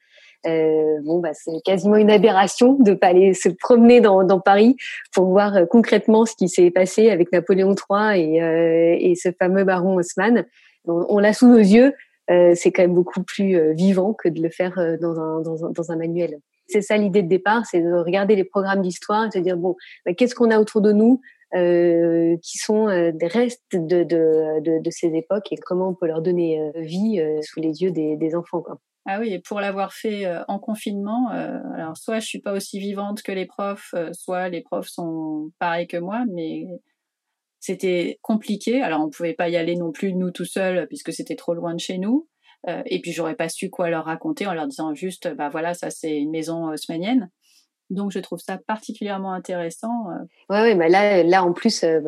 euh, 0.48 1.00
bon, 1.04 1.20
bah, 1.20 1.34
c'est 1.34 1.62
quasiment 1.64 1.98
une 1.98 2.10
aberration 2.10 2.74
de 2.74 2.94
pas 2.94 3.08
aller 3.08 3.34
se 3.34 3.50
promener 3.50 4.02
dans, 4.02 4.24
dans 4.24 4.40
Paris 4.40 4.76
pour 5.14 5.26
voir 5.26 5.68
concrètement 5.70 6.26
ce 6.26 6.36
qui 6.36 6.50
s'est 6.50 6.72
passé 6.72 7.10
avec 7.10 7.32
Napoléon 7.32 7.76
III 7.76 8.20
et, 8.20 8.42
euh, 8.42 8.96
et 9.00 9.16
ce 9.16 9.30
fameux 9.32 9.64
baron 9.64 9.98
Haussmann. 9.98 10.46
On, 10.86 11.20
l'a 11.20 11.34
sous 11.34 11.48
nos 11.48 11.60
yeux. 11.60 11.94
Euh, 12.32 12.54
c'est 12.56 12.72
quand 12.72 12.82
même 12.82 12.96
beaucoup 12.96 13.24
plus 13.24 13.74
vivant 13.74 14.14
que 14.14 14.30
de 14.30 14.42
le 14.42 14.50
faire 14.50 14.74
dans 15.00 15.20
un, 15.20 15.42
dans 15.42 15.66
un, 15.66 15.70
dans 15.70 15.92
un 15.92 15.96
manuel 15.96 16.40
c'est 16.72 16.82
ça 16.82 16.98
l'idée 16.98 17.24
de 17.24 17.28
départ, 17.28 17.66
c'est 17.66 17.82
de 17.82 17.94
regarder 17.94 18.36
les 18.36 18.44
programmes 18.44 18.82
d'histoire 18.82 19.26
et 19.26 19.38
de 19.38 19.44
dire 19.44 19.58
bon, 19.58 19.76
bah, 20.06 20.14
qu'est-ce 20.14 20.36
qu'on 20.36 20.52
a 20.52 20.60
autour 20.60 20.82
de 20.82 20.92
nous 20.92 21.22
euh, 21.54 22.38
qui 22.42 22.58
sont 22.60 22.88
euh, 22.88 23.12
des 23.14 23.28
restes 23.28 23.62
de, 23.74 24.04
de, 24.04 24.80
de, 24.80 24.90
ces 24.90 25.08
époques 25.08 25.52
et 25.52 25.58
comment 25.58 25.90
on 25.90 25.94
peut 25.94 26.08
leur 26.08 26.22
donner 26.22 26.62
euh, 26.62 26.72
vie 26.76 27.22
sous 27.42 27.60
les 27.60 27.82
yeux 27.82 27.92
des, 27.92 28.16
des 28.16 28.36
enfants. 28.36 28.62
Quoi. 28.62 28.80
Ah 29.06 29.20
oui, 29.20 29.34
et 29.34 29.40
pour 29.40 29.60
l'avoir 29.60 29.92
fait 29.94 30.26
en 30.48 30.60
confinement, 30.60 31.30
alors 31.30 31.98
soit 31.98 32.20
je 32.20 32.28
suis 32.28 32.40
pas 32.40 32.54
aussi 32.54 32.80
vivante 32.80 33.22
que 33.24 33.32
les 33.32 33.48
profs, 33.48 33.94
soit 34.14 34.48
les 34.48 34.62
profs 34.62 34.88
sont 34.88 35.52
pareils 35.60 35.88
que 35.88 35.98
moi, 35.98 36.24
mais 36.32 36.68
c'était 37.60 38.20
compliqué. 38.22 38.82
Alors 38.82 39.02
on 39.02 39.10
pouvait 39.10 39.34
pas 39.34 39.50
y 39.50 39.58
aller 39.58 39.76
non 39.76 39.92
plus 39.92 40.14
nous 40.14 40.32
tout 40.32 40.46
seuls 40.46 40.88
puisque 40.88 41.12
c'était 41.12 41.36
trop 41.36 41.54
loin 41.54 41.74
de 41.74 41.80
chez 41.80 41.98
nous. 41.98 42.30
Euh, 42.68 42.84
et 42.86 43.02
puis 43.02 43.12
j'aurais 43.12 43.36
pas 43.36 43.50
su 43.50 43.70
quoi 43.70 43.90
leur 43.90 44.06
raconter 44.06 44.46
en 44.48 44.54
leur 44.54 44.68
disant 44.68 44.94
juste, 44.94 45.34
bah 45.34 45.50
voilà, 45.50 45.74
ça 45.74 45.90
c'est 45.90 46.18
une 46.18 46.32
maison 46.32 46.66
haussmannienne. 46.66 47.30
Donc 47.92 48.12
je 48.12 48.20
trouve 48.20 48.40
ça 48.40 48.58
particulièrement 48.58 49.34
intéressant. 49.34 50.10
Euh. 50.10 50.24
Ouais, 50.50 50.62
ouais, 50.62 50.76
bah 50.76 50.88
là, 50.88 51.24
là 51.24 51.44
en 51.44 51.52
plus, 51.52 51.84
euh, 51.84 52.00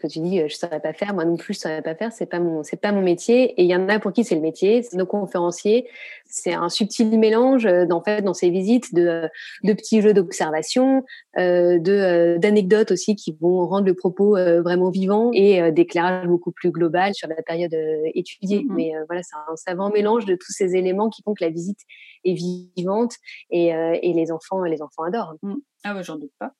que 0.00 0.06
tu 0.06 0.20
dis, 0.20 0.40
je 0.48 0.54
saurais 0.54 0.78
pas 0.78 0.92
faire, 0.92 1.14
moi 1.14 1.24
non 1.24 1.36
plus 1.36 1.54
je 1.54 1.58
saurais 1.58 1.82
pas 1.82 1.96
faire, 1.96 2.12
c'est 2.12 2.26
pas 2.26 2.38
mon, 2.38 2.62
c'est 2.62 2.80
pas 2.80 2.92
mon 2.92 3.02
métier. 3.02 3.60
Et 3.60 3.64
il 3.64 3.68
y 3.68 3.74
en 3.74 3.88
a 3.88 3.98
pour 3.98 4.12
qui 4.12 4.22
c'est 4.22 4.36
le 4.36 4.40
métier, 4.40 4.84
c'est 4.84 4.96
nos 4.96 5.04
conférenciers. 5.04 5.88
C'est 6.26 6.54
un 6.54 6.68
subtil 6.68 7.18
mélange, 7.18 7.66
en 7.66 8.00
fait, 8.00 8.22
dans 8.22 8.32
ces 8.32 8.48
visites 8.48 8.94
de, 8.94 9.28
de 9.64 9.72
petits 9.74 10.00
jeux 10.00 10.14
d'observation, 10.14 11.04
euh, 11.36 11.78
de 11.78 12.38
d'anecdotes 12.38 12.92
aussi 12.92 13.16
qui 13.16 13.36
vont 13.38 13.66
rendre 13.66 13.86
le 13.86 13.94
propos 13.94 14.30
vraiment 14.62 14.88
vivant 14.88 15.30
et 15.34 15.70
d'éclairage 15.72 16.26
beaucoup 16.26 16.52
plus 16.52 16.70
global 16.70 17.14
sur 17.14 17.28
la 17.28 17.42
période 17.42 17.76
étudiée. 18.14 18.60
Mm-hmm. 18.60 18.74
Mais 18.74 18.92
voilà, 19.08 19.22
c'est 19.22 19.36
un 19.36 19.56
savant 19.56 19.90
mélange 19.90 20.24
de 20.24 20.34
tous 20.36 20.52
ces 20.52 20.76
éléments 20.76 21.10
qui 21.10 21.22
font 21.22 21.34
que 21.34 21.44
la 21.44 21.50
visite 21.50 21.80
est 22.24 22.34
vivante 22.34 23.14
et, 23.50 23.68
et 23.68 24.12
les 24.12 24.32
enfants, 24.32 24.62
les 24.62 24.82
enfants 24.82 25.04
adorent. 25.04 25.34
Mm. 25.42 25.54
Ah 25.84 25.94
ouais, 25.94 26.02
j'en 26.02 26.16
doute 26.16 26.32
pas. 26.38 26.52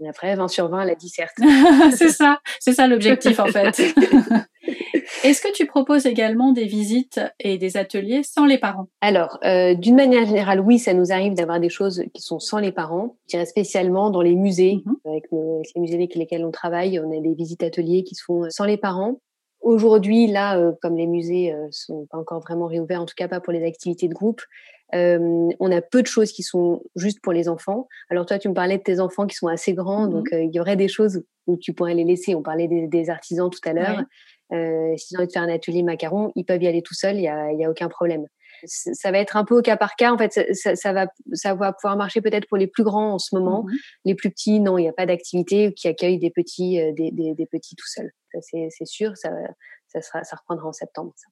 Et 0.00 0.08
après, 0.08 0.34
20 0.34 0.48
sur 0.48 0.68
20 0.68 0.84
la 0.84 0.94
disserte. 0.94 1.36
c'est 1.96 2.10
ça, 2.10 2.40
c'est 2.60 2.72
ça 2.72 2.86
l'objectif 2.86 3.38
en 3.40 3.46
fait. 3.46 3.80
Est-ce 5.24 5.40
que 5.40 5.52
tu 5.52 5.66
proposes 5.66 6.06
également 6.06 6.52
des 6.52 6.64
visites 6.64 7.20
et 7.40 7.58
des 7.58 7.76
ateliers 7.76 8.22
sans 8.22 8.44
les 8.44 8.58
parents? 8.58 8.88
Alors, 9.00 9.38
euh, 9.44 9.74
d'une 9.74 9.94
manière 9.94 10.26
générale, 10.26 10.60
oui, 10.60 10.78
ça 10.78 10.92
nous 10.92 11.12
arrive 11.12 11.34
d'avoir 11.34 11.60
des 11.60 11.68
choses 11.68 12.04
qui 12.12 12.22
sont 12.22 12.38
sans 12.38 12.58
les 12.58 12.72
parents. 12.72 13.16
Je 13.26 13.36
dirais 13.36 13.46
spécialement 13.46 14.10
dans 14.10 14.22
les 14.22 14.34
musées, 14.34 14.82
mm-hmm. 14.84 15.10
avec, 15.10 15.24
les 15.32 15.80
musées 15.80 15.94
avec 15.94 16.14
lesquels 16.14 16.44
on 16.44 16.50
travaille, 16.50 16.98
on 17.00 17.16
a 17.16 17.20
des 17.20 17.34
visites 17.34 17.62
ateliers 17.62 18.02
qui 18.02 18.14
se 18.14 18.24
font 18.24 18.44
sans 18.50 18.64
les 18.64 18.76
parents. 18.76 19.20
Aujourd'hui, 19.66 20.28
là, 20.28 20.56
euh, 20.56 20.70
comme 20.80 20.96
les 20.96 21.08
musées 21.08 21.52
euh, 21.52 21.66
sont 21.72 22.06
pas 22.06 22.18
encore 22.18 22.38
vraiment 22.38 22.66
réouverts, 22.66 23.02
en 23.02 23.04
tout 23.04 23.16
cas 23.16 23.26
pas 23.26 23.40
pour 23.40 23.52
les 23.52 23.66
activités 23.66 24.06
de 24.06 24.14
groupe, 24.14 24.40
euh, 24.94 25.48
on 25.58 25.72
a 25.72 25.82
peu 25.82 26.02
de 26.02 26.06
choses 26.06 26.30
qui 26.30 26.44
sont 26.44 26.84
juste 26.94 27.20
pour 27.20 27.32
les 27.32 27.48
enfants. 27.48 27.88
Alors 28.08 28.26
toi, 28.26 28.38
tu 28.38 28.48
me 28.48 28.54
parlais 28.54 28.78
de 28.78 28.84
tes 28.84 29.00
enfants 29.00 29.26
qui 29.26 29.34
sont 29.34 29.48
assez 29.48 29.74
grands, 29.74 30.06
mmh 30.06 30.10
donc 30.10 30.28
il 30.30 30.54
y 30.54 30.60
aurait 30.60 30.76
des 30.76 30.86
choses 30.86 31.24
où 31.48 31.56
tu 31.56 31.72
pourrais 31.72 31.94
les 31.94 32.04
laisser. 32.04 32.36
On 32.36 32.42
parlait 32.42 32.68
des, 32.68 33.10
artisans 33.10 33.50
tout 33.50 33.68
à 33.68 33.72
l'heure. 33.72 34.04
S'ils 34.96 35.16
ont 35.16 35.18
envie 35.18 35.26
de 35.26 35.32
faire 35.32 35.42
un 35.42 35.52
atelier 35.52 35.82
macaron, 35.82 36.30
ils 36.36 36.44
peuvent 36.44 36.62
y 36.62 36.68
aller 36.68 36.82
tout 36.82 36.94
seuls, 36.94 37.16
il 37.16 37.22
y 37.22 37.28
a, 37.28 37.50
y 37.50 37.64
a, 37.64 37.68
aucun 37.68 37.88
problème. 37.88 38.24
Ça 38.66 39.10
va 39.10 39.18
être 39.18 39.36
un 39.36 39.44
peu 39.44 39.58
au 39.58 39.62
cas 39.62 39.76
par 39.76 39.96
cas. 39.96 40.12
En 40.12 40.18
fait, 40.18 40.54
ça, 40.54 40.76
ça, 40.76 40.92
va, 40.92 41.06
ça 41.32 41.54
va 41.54 41.72
pouvoir 41.72 41.96
marcher 41.96 42.20
peut-être 42.20 42.46
pour 42.48 42.56
les 42.56 42.66
plus 42.66 42.84
grands 42.84 43.14
en 43.14 43.18
ce 43.18 43.34
moment. 43.34 43.64
Mmh 43.64 43.70
les 44.04 44.14
plus 44.14 44.30
petits, 44.30 44.60
non, 44.60 44.78
il 44.78 44.82
n'y 44.82 44.88
a 44.88 44.92
pas 44.92 45.06
d'activité 45.06 45.72
qui 45.72 45.88
accueille 45.88 46.18
des 46.18 46.30
petits, 46.30 46.80
euh, 46.80 46.92
des, 46.92 47.10
des, 47.10 47.34
des, 47.34 47.46
petits 47.46 47.74
tout 47.74 47.86
seuls. 47.86 48.12
C'est 48.40 48.84
sûr, 48.84 49.16
ça, 49.16 49.30
ça, 49.88 50.00
sera, 50.00 50.22
ça 50.22 50.36
reprendra 50.36 50.68
en 50.68 50.72
septembre. 50.72 51.12
Ça. 51.16 51.28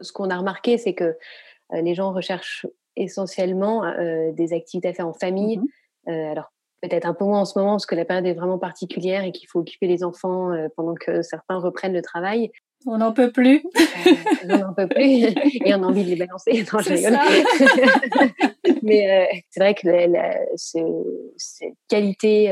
Ce 0.00 0.12
qu'on 0.12 0.28
a 0.30 0.36
remarqué, 0.36 0.78
c'est 0.78 0.94
que 0.94 1.16
les 1.72 1.94
gens 1.94 2.12
recherchent 2.12 2.66
essentiellement 2.96 3.84
euh, 3.84 4.32
des 4.32 4.52
activités 4.52 4.88
à 4.88 4.94
faire 4.94 5.08
en 5.08 5.14
famille. 5.14 5.60
Euh, 6.08 6.30
alors 6.30 6.52
peut-être 6.80 7.06
un 7.06 7.14
peu 7.14 7.24
moins 7.24 7.40
en 7.40 7.44
ce 7.44 7.58
moment 7.58 7.72
parce 7.72 7.86
que 7.86 7.94
la 7.94 8.04
période 8.04 8.26
est 8.26 8.34
vraiment 8.34 8.58
particulière 8.58 9.22
et 9.22 9.30
qu'il 9.30 9.48
faut 9.48 9.60
occuper 9.60 9.86
les 9.86 10.02
enfants 10.02 10.52
euh, 10.52 10.68
pendant 10.76 10.94
que 10.94 11.22
certains 11.22 11.58
reprennent 11.58 11.92
le 11.92 12.02
travail. 12.02 12.50
On 12.86 12.98
n'en 12.98 13.12
peut 13.12 13.30
plus. 13.30 13.62
on 14.44 14.58
n'en 14.58 14.74
peut 14.74 14.88
plus 14.88 15.04
et 15.04 15.74
on 15.74 15.82
a 15.82 15.86
envie 15.86 16.04
de 16.04 16.10
les 16.10 16.16
balancer. 16.16 16.64
Non, 16.72 16.80
Mais 18.82 19.28
c'est 19.50 19.60
vrai 19.60 19.74
que 19.74 19.88
cette 21.36 21.74
qualité 21.88 22.48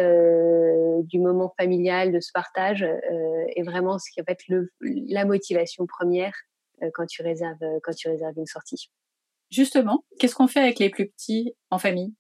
du 1.05 1.19
moment 1.19 1.53
familial, 1.59 2.13
de 2.13 2.21
ce 2.21 2.31
partage, 2.33 2.87
est 3.57 3.63
vraiment 3.63 3.99
ce 3.99 4.11
qui 4.13 4.21
va 4.21 4.33
être 4.33 4.45
le, 4.49 4.71
la 4.81 5.25
motivation 5.25 5.87
première 5.87 6.35
quand 6.95 7.07
tu 7.07 7.23
réserves 7.23 7.59
quand 7.83 7.95
tu 7.95 8.09
réserves 8.09 8.37
une 8.37 8.47
sortie. 8.47 8.91
Justement, 9.51 10.05
qu'est-ce 10.19 10.37
qu'on 10.37 10.47
fait 10.47 10.61
avec 10.61 10.79
les 10.79 10.91
plus 10.91 11.09
petits 11.09 11.55
en 11.71 11.79
famille? 11.79 12.15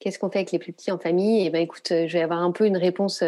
Qu'est-ce 0.00 0.18
qu'on 0.18 0.28
fait 0.28 0.40
avec 0.40 0.50
les 0.50 0.58
plus 0.58 0.72
petits 0.72 0.90
en 0.90 0.98
famille? 0.98 1.46
Eh 1.46 1.50
ben, 1.50 1.62
écoute, 1.62 1.92
euh, 1.92 2.08
je 2.08 2.14
vais 2.14 2.22
avoir 2.22 2.40
un 2.40 2.50
peu 2.50 2.66
une 2.66 2.76
réponse 2.76 3.22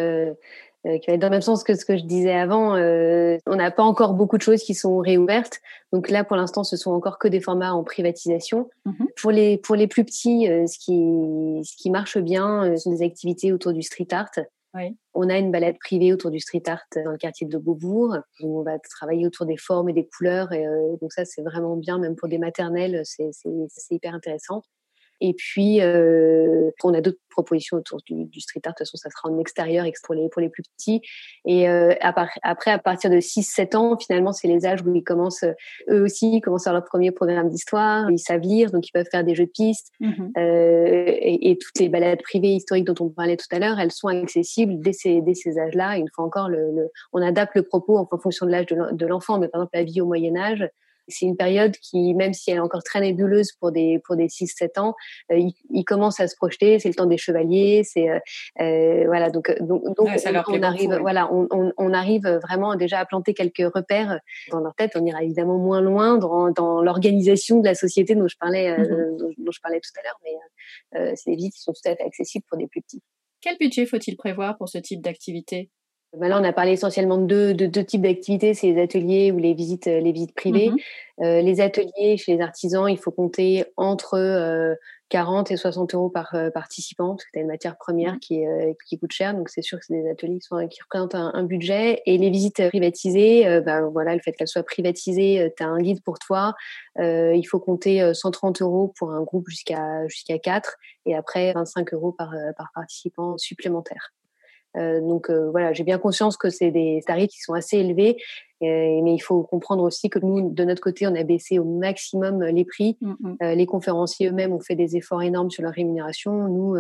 euh, 0.87 0.95
euh, 0.95 0.99
qui 0.99 1.07
va 1.09 1.14
être 1.14 1.21
dans 1.21 1.28
le 1.28 1.33
même 1.33 1.43
sens 1.43 1.64
que 1.64 1.75
ce 1.75 1.85
que 1.85 1.97
je 1.97 2.05
disais 2.05 2.33
avant. 2.33 2.75
on 2.75 3.57
n'a 3.57 3.71
pas 3.71 3.83
encore 3.83 4.14
beaucoup 4.14 4.37
de 4.37 4.43
choses 4.43 4.62
qui 4.62 4.75
sont 4.75 4.99
réouvertes, 4.99 5.61
donc 5.93 6.09
là, 6.11 6.25
pour 6.25 6.37
l'instant, 6.37 6.64
ce 6.64 6.76
sont 6.76 6.93
encore 6.93 7.19
que 7.19 7.28
des 7.28 7.40
formats 7.40 7.73
en 7.73 7.85
privatisation. 7.85 8.69
Mmh 8.85 8.93
pour 9.23 9.31
les 9.31 9.57
pour 9.57 9.76
les 9.76 9.87
plus 9.87 10.05
petits, 10.05 10.47
ce 10.47 10.78
qui 10.78 11.64
ce 11.64 11.75
qui 11.76 11.90
marche 11.90 12.19
bien, 12.19 12.71
ce 12.76 12.83
sont 12.83 12.90
des 12.90 13.02
activités 13.02 13.52
autour 13.52 13.73
du 13.73 13.83
street 13.83 14.09
art. 14.11 14.31
On 15.14 15.28
a 15.28 15.38
une 15.38 15.50
balade 15.50 15.76
privée 15.78 16.12
autour 16.12 16.31
du 16.31 16.40
street 16.40 16.62
art 16.66 16.85
dans 16.95 17.12
le 17.12 17.16
quartier 17.16 17.47
de 17.47 17.59
Beaubourg, 17.59 18.16
où 18.40 18.61
on 18.61 18.62
va 18.62 18.78
travailler 18.78 19.26
autour 19.26 19.47
des 19.47 19.57
formes 19.57 19.88
et 19.88 19.93
des 19.93 20.07
couleurs. 20.07 20.52
Et 20.52 20.66
euh, 20.66 20.97
donc 21.00 21.12
ça, 21.12 21.25
c'est 21.25 21.43
vraiment 21.43 21.76
bien, 21.76 21.99
même 21.99 22.16
pour 22.16 22.28
des 22.28 22.38
maternelles, 22.38 23.02
c'est 23.05 23.31
hyper 23.90 24.14
intéressant. 24.14 24.62
Et 25.20 25.35
puis, 25.35 25.80
euh, 25.80 26.70
on 26.85 26.94
a 26.94 27.00
d'autres 27.00 27.18
propositions 27.30 27.76
autour 27.76 27.99
du, 28.06 28.25
du, 28.25 28.40
street 28.40 28.61
art. 28.64 28.73
De 28.73 28.78
toute 28.78 28.87
façon, 28.87 28.96
ça 28.96 29.11
sera 29.11 29.28
en 29.28 29.38
extérieur 29.38 29.87
pour 30.04 30.14
les, 30.14 30.28
pour 30.28 30.40
les 30.40 30.49
plus 30.49 30.62
petits. 30.62 31.00
Et 31.44 31.68
euh, 31.68 31.94
après, 32.00 32.70
à 32.70 32.78
partir 32.78 33.11
de 33.11 33.16
6-7 33.16 33.76
ans, 33.76 33.96
finalement, 33.99 34.32
c'est 34.32 34.49
les 34.49 34.66
âges 34.66 34.82
où 34.82 34.94
ils 34.94 35.04
commencent, 35.04 35.44
eux 35.90 36.02
aussi, 36.02 36.40
commencent 36.40 36.66
à 36.66 36.73
leur 36.73 36.85
premier 36.85 37.11
programme 37.11 37.49
d'histoire. 37.49 38.11
Ils 38.11 38.18
savent 38.18 38.40
lire, 38.40 38.70
donc 38.70 38.88
ils 38.88 38.92
peuvent 38.92 39.08
faire 39.11 39.25
des 39.25 39.35
jeux 39.35 39.46
de 39.46 39.50
pistes. 39.50 39.90
Mmh 40.00 40.12
euh, 40.38 41.04
et, 41.06 41.50
et, 41.50 41.58
toutes 41.58 41.78
les 41.78 41.88
balades 41.88 42.20
privées 42.23 42.54
historiques 42.54 42.85
dont 42.85 43.04
on 43.04 43.08
parlait 43.08 43.37
tout 43.37 43.46
à 43.50 43.58
l'heure, 43.58 43.78
elles 43.78 43.92
sont 43.92 44.08
accessibles 44.08 44.80
dès 44.80 44.92
ces, 44.92 45.20
dès 45.23 45.35
ces 45.35 45.58
âges-là. 45.58 45.96
Une 45.96 46.08
fois 46.14 46.25
encore, 46.25 46.49
le, 46.49 46.73
le, 46.73 46.88
on 47.12 47.23
adapte 47.23 47.54
le 47.54 47.62
propos 47.62 47.96
en 47.99 48.18
fonction 48.18 48.46
de 48.46 48.50
l'âge 48.50 48.66
de 48.66 49.06
l'enfant. 49.06 49.38
Mais 49.38 49.49
par 49.49 49.62
exemple, 49.62 49.76
la 49.76 49.85
vie 49.85 50.00
au 50.00 50.06
Moyen 50.06 50.37
Âge, 50.37 50.68
c'est 51.08 51.26
une 51.26 51.36
période 51.36 51.72
qui, 51.76 52.14
même 52.14 52.32
si 52.32 52.50
elle 52.50 52.56
est 52.56 52.60
encore 52.60 52.82
très 52.82 53.00
nébuleuse 53.00 53.52
pour 53.52 53.72
des 53.72 54.00
pour 54.04 54.16
des 54.16 54.26
6-7 54.26 54.80
ans, 54.80 54.94
euh, 55.32 55.50
il, 55.70 55.84
commence 55.84 56.20
à 56.20 56.28
se 56.28 56.36
projeter. 56.36 56.78
C'est 56.78 56.88
le 56.88 56.94
temps 56.94 57.06
des 57.06 57.18
chevaliers. 57.18 57.82
C'est 57.84 58.08
euh, 58.10 58.18
euh 58.60 59.04
voilà 59.06 59.30
donc 59.30 59.54
donc, 59.60 59.84
donc 59.84 60.08
on, 60.48 60.62
arrive 60.62 60.98
voilà 61.00 61.32
on, 61.32 61.46
on, 61.50 61.72
on, 61.76 61.92
arrive 61.92 62.26
vraiment 62.42 62.76
déjà 62.76 63.00
à 63.00 63.06
planter 63.06 63.34
quelques 63.34 63.72
repères 63.72 64.20
dans 64.50 64.60
leur 64.60 64.75
tête. 64.75 64.92
On 64.96 65.04
ira 65.04 65.22
évidemment 65.22 65.58
moins 65.58 65.80
loin 65.80 66.18
dans, 66.18 66.50
dans 66.50 66.82
l'organisation 66.82 67.60
de 67.60 67.66
la 67.66 67.75
société 67.75 68.14
dont 68.14 68.28
je 68.28 68.36
parlais 68.38 68.70
euh, 68.70 68.76
mm-hmm. 68.76 69.34
dont, 69.38 69.50
je 69.50 69.60
parlais 69.60 69.80
tout 69.80 69.90
à 69.98 70.02
l'heure, 70.02 70.20
mais 70.25 71.14
c'est 71.16 71.30
des 71.30 71.36
visites 71.36 71.54
qui 71.54 71.60
sont 71.60 71.72
tout 71.72 71.88
à 71.88 71.94
fait 71.94 72.04
accessibles 72.04 72.44
pour 72.48 72.58
des 72.58 72.66
plus 72.66 72.82
petits. 72.82 73.02
Quel 73.40 73.56
budget 73.58 73.86
faut-il 73.86 74.16
prévoir 74.16 74.56
pour 74.56 74.68
ce 74.68 74.78
type 74.78 75.00
d'activité? 75.00 75.70
Bah 76.16 76.28
là, 76.28 76.40
on 76.40 76.44
a 76.44 76.52
parlé 76.52 76.73
essentiellement 76.73 77.18
de 77.18 77.26
deux, 77.26 77.54
de 77.54 77.66
deux 77.66 77.85
types 77.85 78.02
d'activités, 78.02 78.54
c'est 78.54 78.73
les 78.73 78.82
ateliers 78.82 79.32
ou 79.32 79.38
les 79.38 79.54
visites, 79.54 79.87
les 79.87 80.12
visites 80.12 80.35
privées. 80.35 80.70
Mmh 80.70 80.76
euh, 81.23 81.40
les 81.40 81.62
ateliers 81.62 82.18
chez 82.18 82.35
les 82.37 82.42
artisans, 82.42 82.90
il 82.90 82.99
faut 82.99 83.11
compter 83.11 83.64
entre 83.78 84.76
40 85.08 85.52
et 85.52 85.56
60 85.56 85.94
euros 85.94 86.11
par 86.11 86.35
euh, 86.35 86.50
participant, 86.50 87.11
parce 87.11 87.25
que 87.25 87.30
tu 87.32 87.38
as 87.38 87.42
une 87.42 87.49
matière 87.49 87.76
première 87.76 88.14
mmh. 88.14 88.20
qui, 88.20 88.46
euh, 88.46 88.73
qui 88.88 88.99
coûte 88.99 89.12
cher. 89.12 89.35
Donc, 89.35 89.49
c'est 89.49 89.62
sûr 89.62 89.78
que 89.78 89.87
c'est 89.87 89.94
des 89.94 90.08
ateliers 90.08 90.38
qui, 90.38 90.46
sont, 90.46 90.66
qui 90.68 90.82
représentent 90.82 91.14
un, 91.14 91.42
budget. 91.44 92.02
Et 92.06 92.18
les 92.18 92.30
visites 92.30 92.68
privatisées, 92.68 93.46
euh, 93.46 93.61
bah, 93.61 93.82
voilà, 93.82 94.14
le 94.14 94.20
fait 94.20 94.32
qu'elles 94.32 94.49
soient 94.49 94.64
privatisées, 94.64 95.52
tu 95.56 95.62
as 95.62 95.68
un 95.68 95.80
guide 95.80 96.02
pour 96.02 96.18
toi. 96.18 96.54
il 96.99 97.44
faut 97.49 97.61
compter 97.61 98.14
130 98.14 98.62
euros 98.62 98.92
pour 98.99 99.12
un 99.12 99.23
groupe 99.23 99.49
jusqu'à 99.49 100.06
jusqu'à 100.08 100.38
4 100.38 100.76
et 101.06 101.14
après 101.14 101.52
25 101.52 101.92
euros 101.94 102.12
par, 102.12 102.32
par 102.56 102.70
participant 102.75 103.38
supplémentaire. 103.38 104.15
Euh, 104.76 105.00
donc 105.00 105.30
euh, 105.30 105.50
voilà, 105.50 105.73
j'ai 105.73 105.85
bien 105.85 105.99
conscience 105.99 106.37
que 106.37 106.50
c'est 106.50 106.71
des 106.71 107.02
tarifs 107.06 107.30
qui 107.30 107.40
sont 107.40 107.54
assez 107.54 107.78
élevés, 107.78 108.16
euh, 108.62 109.00
mais 109.02 109.14
il 109.14 109.21
faut 109.21 109.42
comprendre 109.42 109.83
aussi 109.83 110.11
que 110.11 110.18
nous, 110.18 110.50
de 110.50 110.64
notre 110.64 110.83
côté, 110.83 111.06
on 111.06 111.14
a 111.14 111.23
baissé 111.23 111.59
au 111.59 111.64
maximum 111.64 112.42
les 112.42 112.64
prix. 112.64 112.97
Mm, 113.00 113.14
mm. 113.21 113.37
les 113.54 113.66
conférenciers 113.66 114.28
eux-mêmes 114.28 114.52
ont 114.52 114.61
fait 114.61 114.75
des 114.75 114.97
efforts 114.97 115.23
énormes 115.23 115.50
sur 115.50 115.62
leur 115.62 115.73
rémunération. 115.73 116.49
Nous, 116.49 116.76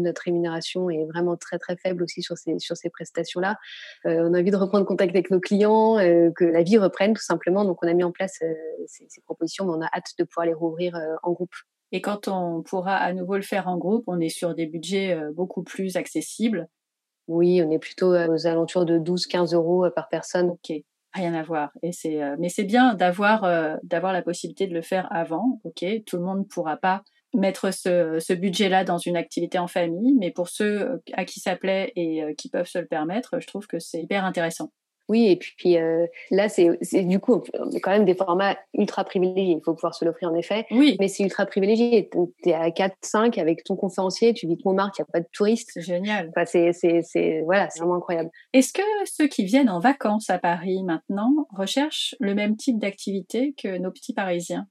notre 0.00 0.22
rémunération 0.22 0.90
est 0.90 1.04
vraiment 1.06 1.36
très 1.36 1.58
très 1.58 1.76
faible 1.76 2.02
aussi 2.02 2.22
sur 2.22 2.36
ces 2.36 2.58
sur 2.58 2.76
ces 2.76 2.90
prestations-là. 2.90 3.56
on 4.04 4.34
a 4.34 4.40
envie 4.40 4.50
de 4.50 4.56
reprendre 4.56 4.86
contact 4.86 5.10
avec 5.10 5.30
nos 5.30 5.40
clients, 5.40 5.96
que 5.96 6.44
la 6.44 6.62
vie 6.62 6.78
reprenne 6.78 7.14
tout 7.14 7.22
simplement. 7.22 7.64
Donc 7.64 7.78
on 7.82 7.88
a 7.88 7.92
mis 7.92 8.04
en 8.04 8.12
place 8.12 8.38
ces, 8.86 9.06
ces, 9.08 9.20
propositions, 9.22 9.66
mais 9.66 9.72
on 9.76 9.82
a 9.82 9.86
hâte 9.86 10.12
de 10.18 10.24
pouvoir 10.24 10.46
les 10.46 10.54
rouvrir 10.54 10.98
en 11.22 11.32
groupe. 11.32 11.54
Et 11.92 12.00
quand 12.00 12.28
on 12.28 12.62
pourra 12.62 12.94
à 12.94 13.12
nouveau 13.12 13.34
le 13.34 13.42
faire 13.42 13.66
en 13.66 13.76
groupe, 13.76 14.04
on 14.06 14.20
est 14.20 14.28
sur 14.28 14.54
des 14.54 14.66
budgets 14.66 15.18
beaucoup 15.34 15.64
plus 15.64 15.96
accessibles 15.96 16.68
oui, 17.28 17.62
on 17.64 17.70
est 17.70 17.78
plutôt 17.78 18.12
aux 18.14 18.46
alentours 18.46 18.84
de 18.84 18.98
12-15 18.98 19.54
euros 19.54 19.86
par 19.94 20.08
personne. 20.08 20.50
Ok, 20.50 20.72
rien 21.12 21.34
à 21.34 21.42
voir. 21.42 21.70
Et 21.82 21.92
c'est, 21.92 22.20
mais 22.38 22.48
c'est 22.48 22.64
bien 22.64 22.94
d'avoir 22.94 23.42
d'avoir 23.82 24.12
la 24.12 24.22
possibilité 24.22 24.66
de 24.66 24.74
le 24.74 24.82
faire 24.82 25.08
avant. 25.10 25.60
Ok, 25.64 25.84
tout 26.06 26.16
le 26.16 26.22
monde 26.22 26.40
ne 26.40 26.44
pourra 26.44 26.76
pas 26.76 27.02
mettre 27.32 27.72
ce, 27.72 28.18
ce 28.18 28.32
budget-là 28.32 28.84
dans 28.84 28.98
une 28.98 29.16
activité 29.16 29.58
en 29.58 29.68
famille, 29.68 30.16
mais 30.18 30.32
pour 30.32 30.48
ceux 30.48 31.00
à 31.12 31.24
qui 31.24 31.38
ça 31.38 31.54
plaît 31.56 31.92
et 31.94 32.34
qui 32.36 32.48
peuvent 32.48 32.66
se 32.66 32.78
le 32.78 32.86
permettre, 32.86 33.38
je 33.40 33.46
trouve 33.46 33.66
que 33.66 33.78
c'est 33.78 34.02
hyper 34.02 34.24
intéressant. 34.24 34.72
Oui, 35.10 35.26
et 35.26 35.34
puis 35.34 35.76
euh, 35.76 36.06
là, 36.30 36.48
c'est 36.48 37.02
du 37.02 37.18
coup 37.18 37.42
quand 37.82 37.90
même 37.90 38.04
des 38.04 38.14
formats 38.14 38.56
ultra 38.74 39.02
privilégiés. 39.02 39.56
Il 39.56 39.60
faut 39.64 39.74
pouvoir 39.74 39.92
se 39.92 40.04
l'offrir 40.04 40.30
en 40.30 40.36
effet. 40.36 40.66
Oui. 40.70 40.96
Mais 41.00 41.08
c'est 41.08 41.24
ultra 41.24 41.46
privilégié. 41.46 42.08
Tu 42.44 42.48
es 42.48 42.52
à 42.52 42.68
4-5 42.68 43.40
avec 43.40 43.64
ton 43.64 43.74
conférencier, 43.74 44.32
tu 44.34 44.46
vis 44.46 44.54
de 44.54 44.62
Montmartre, 44.64 45.00
il 45.00 45.02
n'y 45.02 45.06
a 45.08 45.12
pas 45.12 45.18
de 45.18 45.26
touristes. 45.32 45.70
C'est 45.74 45.80
génial. 45.80 46.30
Enfin, 46.30 46.44
c'est 46.46 47.42
voilà, 47.44 47.68
c'est 47.70 47.80
vraiment 47.80 47.96
incroyable. 47.96 48.30
Est-ce 48.52 48.72
que 48.72 48.82
ceux 49.04 49.26
qui 49.26 49.44
viennent 49.44 49.68
en 49.68 49.80
vacances 49.80 50.30
à 50.30 50.38
Paris 50.38 50.84
maintenant 50.84 51.48
recherchent 51.50 52.14
le 52.20 52.36
même 52.36 52.56
type 52.56 52.78
d'activité 52.78 53.52
que 53.60 53.78
nos 53.78 53.90
petits 53.90 54.14
Parisiens? 54.14 54.68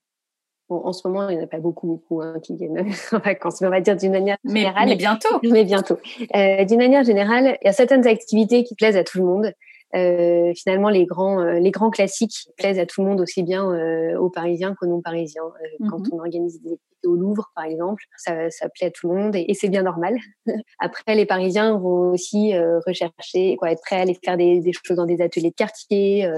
Bon, 0.69 0.81
en 0.86 0.93
ce 0.93 1.05
moment, 1.05 1.27
il 1.27 1.36
n'y 1.36 1.41
en 1.41 1.46
a 1.46 1.48
pas 1.48 1.60
beaucoup, 1.60 1.88
beaucoup 1.88 2.22
hein, 2.22 2.36
qui 2.41 2.55
viennent 2.55 2.77
en 3.12 3.17
vacances, 3.19 3.60
mais 3.60 3.67
on 3.67 3.72
va 3.72 3.81
dire 3.81 3.98
d'une 3.98 4.13
manière 4.13 4.38
générale. 4.46 4.88
Mais 4.88 4.96
bientôt. 4.96 5.39
Mais 5.43 5.65
bientôt. 5.65 5.98
Euh, 6.34 6.63
d'une 6.63 6.77
manière 6.77 7.03
générale, 7.03 7.58
il 7.62 7.65
y 7.65 7.69
a 7.69 7.74
certaines 7.74 8.08
activités 8.08 8.63
qui 8.63 8.75
plaisent 8.75 8.96
à 8.96 9.03
tout 9.03 9.17
le 9.17 9.25
monde. 9.25 9.53
Euh, 9.96 10.53
finalement 10.55 10.89
les 10.89 11.08
grands 11.08 11.39
euh, 11.39 11.53
les 11.53 11.72
grands 11.72 11.89
classiques 11.89 12.48
plaisent 12.58 12.77
à 12.77 12.86
tout 12.86 13.01
le 13.01 13.08
monde 13.08 13.22
aussi 13.22 13.41
bien 13.41 13.72
euh, 13.72 14.19
aux 14.19 14.29
Parisiens 14.29 14.75
qu'aux 14.75 14.86
non 14.86 15.01
Parisiens. 15.01 15.51
Quand 15.89 16.00
mhm. 16.00 16.10
on 16.12 16.19
organise 16.19 16.62
des 16.62 16.79
au 17.05 17.15
Louvre 17.15 17.50
par 17.55 17.63
exemple, 17.63 18.03
ça, 18.17 18.51
ça 18.51 18.67
plaît 18.67 18.88
à 18.88 18.91
tout 18.91 19.08
le 19.10 19.15
monde 19.15 19.34
et, 19.34 19.53
c'est 19.53 19.69
bien 19.69 19.84
normal. 19.84 20.17
Après 20.79 21.15
les 21.15 21.25
Parisiens 21.25 21.77
vont 21.77 22.12
aussi 22.12 22.53
rechercher 22.86 23.55
quoi 23.55 23.72
être 23.72 23.81
prêts 23.81 23.96
à 23.96 24.01
aller 24.01 24.17
faire 24.22 24.36
des, 24.36 24.60
des, 24.60 24.74
choses 24.74 24.98
dans 24.98 25.05
des 25.05 25.22
ateliers 25.22 25.51
de 25.51 25.55
quartier 25.55 26.29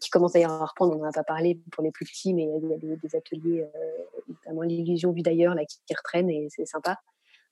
qui 0.00 0.10
commencent 0.10 0.32
d'ailleurs 0.32 0.52
à 0.52 0.64
reprendre. 0.64 0.96
On 0.96 1.00
n'en 1.00 1.10
a 1.10 1.12
pas 1.12 1.24
parlé 1.24 1.60
pour 1.72 1.84
les 1.84 1.90
plus 1.90 2.06
petits, 2.06 2.32
mais 2.32 2.44
il 2.44 2.70
y 2.70 2.72
a 2.72 2.78
des, 2.78 2.96
des 2.96 3.16
ateliers 3.16 3.66
notamment 4.28 4.62
l'illusion 4.62 5.12
vue 5.12 5.20
d'ailleurs 5.20 5.54
là 5.54 5.66
qui, 5.66 5.76
qui 5.86 5.94
reprennent 5.94 6.30
et 6.30 6.46
c'est 6.48 6.64
sympa 6.64 6.96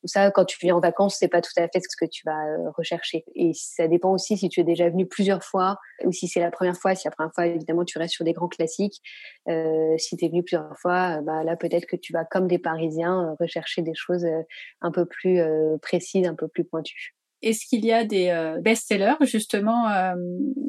ça, 0.05 0.31
quand 0.31 0.45
tu 0.45 0.59
viens 0.61 0.77
en 0.77 0.81
vacances, 0.81 1.17
c'est 1.19 1.29
pas 1.29 1.41
tout 1.41 1.53
à 1.57 1.63
fait 1.69 1.81
ce 1.81 1.97
que 1.97 2.09
tu 2.09 2.23
vas 2.25 2.47
euh, 2.47 2.71
rechercher. 2.77 3.25
Et 3.35 3.53
ça 3.55 3.89
dépend 3.89 4.13
aussi 4.13 4.37
si 4.37 4.49
tu 4.49 4.61
es 4.61 4.65
déjà 4.65 4.89
venu 4.89 5.07
plusieurs 5.07 5.43
fois 5.43 5.79
ou 6.05 6.13
si 6.13 6.29
c'est 6.29 6.41
la 6.41 6.51
première 6.51 6.77
fois. 6.77 6.95
Si 6.95 7.07
la 7.07 7.11
première 7.11 7.33
fois, 7.35 7.47
évidemment, 7.47 7.85
tu 7.85 7.99
restes 7.99 8.15
sur 8.15 8.25
des 8.25 8.33
grands 8.33 8.49
classiques. 8.49 9.03
Euh, 9.49 9.97
si 9.99 10.17
tu 10.17 10.25
es 10.25 10.29
venu 10.29 10.43
plusieurs 10.43 10.79
fois, 10.81 11.19
euh, 11.19 11.23
bah, 11.23 11.43
là, 11.43 11.57
peut-être 11.57 11.87
que 11.87 11.97
tu 11.97 12.13
vas, 12.13 12.25
comme 12.25 12.47
des 12.47 12.59
Parisiens, 12.59 13.37
rechercher 13.41 13.83
des 13.83 13.95
choses 13.95 14.27
un 14.81 14.91
peu 14.91 15.07
plus 15.07 15.41
précises, 15.83 16.27
un 16.27 16.35
peu 16.35 16.49
plus 16.49 16.65
pointues. 16.65 17.15
Est-ce 17.43 17.67
qu'il 17.67 17.85
y 17.85 17.93
a 17.93 18.05
des 18.05 18.57
best-sellers 18.61 19.15
justement 19.23 19.85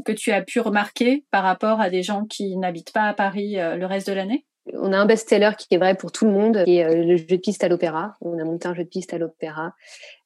que 0.05 0.11
tu 0.11 0.31
as 0.31 0.41
pu 0.41 0.59
remarquer 0.59 1.25
par 1.31 1.43
rapport 1.43 1.81
à 1.81 1.89
des 1.89 2.03
gens 2.03 2.25
qui 2.25 2.55
n'habitent 2.57 2.93
pas 2.93 3.03
à 3.03 3.13
Paris 3.13 3.55
le 3.55 3.85
reste 3.85 4.07
de 4.07 4.13
l'année? 4.13 4.45
On 4.73 4.93
a 4.93 4.97
un 4.97 5.05
best-seller 5.05 5.51
qui 5.57 5.67
est 5.71 5.77
vrai 5.77 5.95
pour 5.95 6.11
tout 6.11 6.25
le 6.25 6.31
monde, 6.31 6.63
qui 6.65 6.77
est 6.77 6.85
euh, 6.85 7.03
le 7.03 7.17
jeu 7.17 7.25
de 7.25 7.35
piste 7.37 7.63
à 7.63 7.67
l'opéra. 7.67 8.15
On 8.21 8.37
a 8.39 8.43
monté 8.43 8.67
un 8.67 8.73
jeu 8.73 8.83
de 8.83 8.89
piste 8.89 9.13
à 9.13 9.17
l'opéra. 9.17 9.73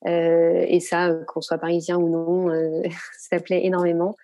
Euh, 0.07 0.65
et 0.67 0.79
ça, 0.79 1.09
euh, 1.09 1.23
qu'on 1.25 1.41
soit 1.41 1.57
parisien 1.57 1.97
ou 1.97 2.09
non, 2.09 2.81
ça 3.19 3.39
plaît 3.39 3.65
énormément. 3.65 4.15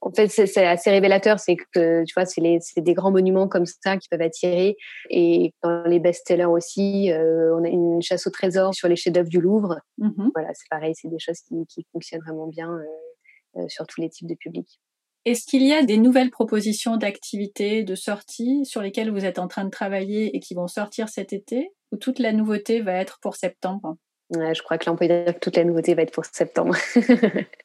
En 0.00 0.12
fait, 0.12 0.28
c'est 0.28 0.64
assez 0.64 0.90
révélateur, 0.90 1.40
c'est 1.40 1.56
que 1.56 2.04
tu 2.04 2.14
vois, 2.14 2.24
c'est 2.24 2.80
des 2.80 2.94
grands 2.94 3.10
monuments 3.10 3.48
comme 3.48 3.66
ça 3.66 3.96
qui 3.96 4.08
peuvent 4.08 4.22
attirer. 4.22 4.76
Et 5.10 5.52
dans 5.64 5.82
les 5.86 5.98
best-sellers 5.98 6.44
aussi, 6.44 7.10
on 7.12 7.64
a 7.64 7.68
une 7.68 8.00
chasse 8.00 8.28
au 8.28 8.30
trésor 8.30 8.76
sur 8.76 8.86
les 8.86 8.94
chefs-d'œuvre 8.94 9.28
du 9.28 9.40
Louvre. 9.40 9.80
Mmh 9.98 10.28
voilà, 10.36 10.50
c'est 10.54 10.68
pareil, 10.70 10.94
c'est 10.94 11.08
des 11.08 11.18
choses 11.18 11.40
qui, 11.40 11.66
qui 11.66 11.84
fonctionnent 11.90 12.20
vraiment 12.20 12.46
bien 12.46 12.78
sur 13.66 13.88
tous 13.88 14.00
les 14.00 14.08
types 14.08 14.28
de 14.28 14.36
publics. 14.36 14.78
Est-ce 15.24 15.46
qu'il 15.46 15.62
y 15.62 15.72
a 15.72 15.82
des 15.82 15.98
nouvelles 15.98 16.30
propositions 16.30 16.96
d'activités, 16.96 17.82
de 17.82 17.94
sorties 17.94 18.64
sur 18.64 18.80
lesquelles 18.80 19.10
vous 19.10 19.24
êtes 19.24 19.38
en 19.38 19.48
train 19.48 19.64
de 19.64 19.70
travailler 19.70 20.34
et 20.36 20.40
qui 20.40 20.54
vont 20.54 20.68
sortir 20.68 21.08
cet 21.08 21.32
été 21.32 21.70
Ou 21.92 21.96
toute 21.96 22.18
la 22.18 22.32
nouveauté 22.32 22.80
va 22.80 22.94
être 22.94 23.18
pour 23.20 23.36
septembre? 23.36 23.96
Je 24.30 24.62
crois 24.62 24.76
que 24.76 24.88
l'on 24.88 24.96
peut 24.96 25.06
dire 25.06 25.24
que 25.24 25.38
toute 25.38 25.56
la 25.56 25.64
nouveauté 25.64 25.94
va 25.94 26.02
être 26.02 26.12
pour 26.12 26.26
septembre. 26.26 26.76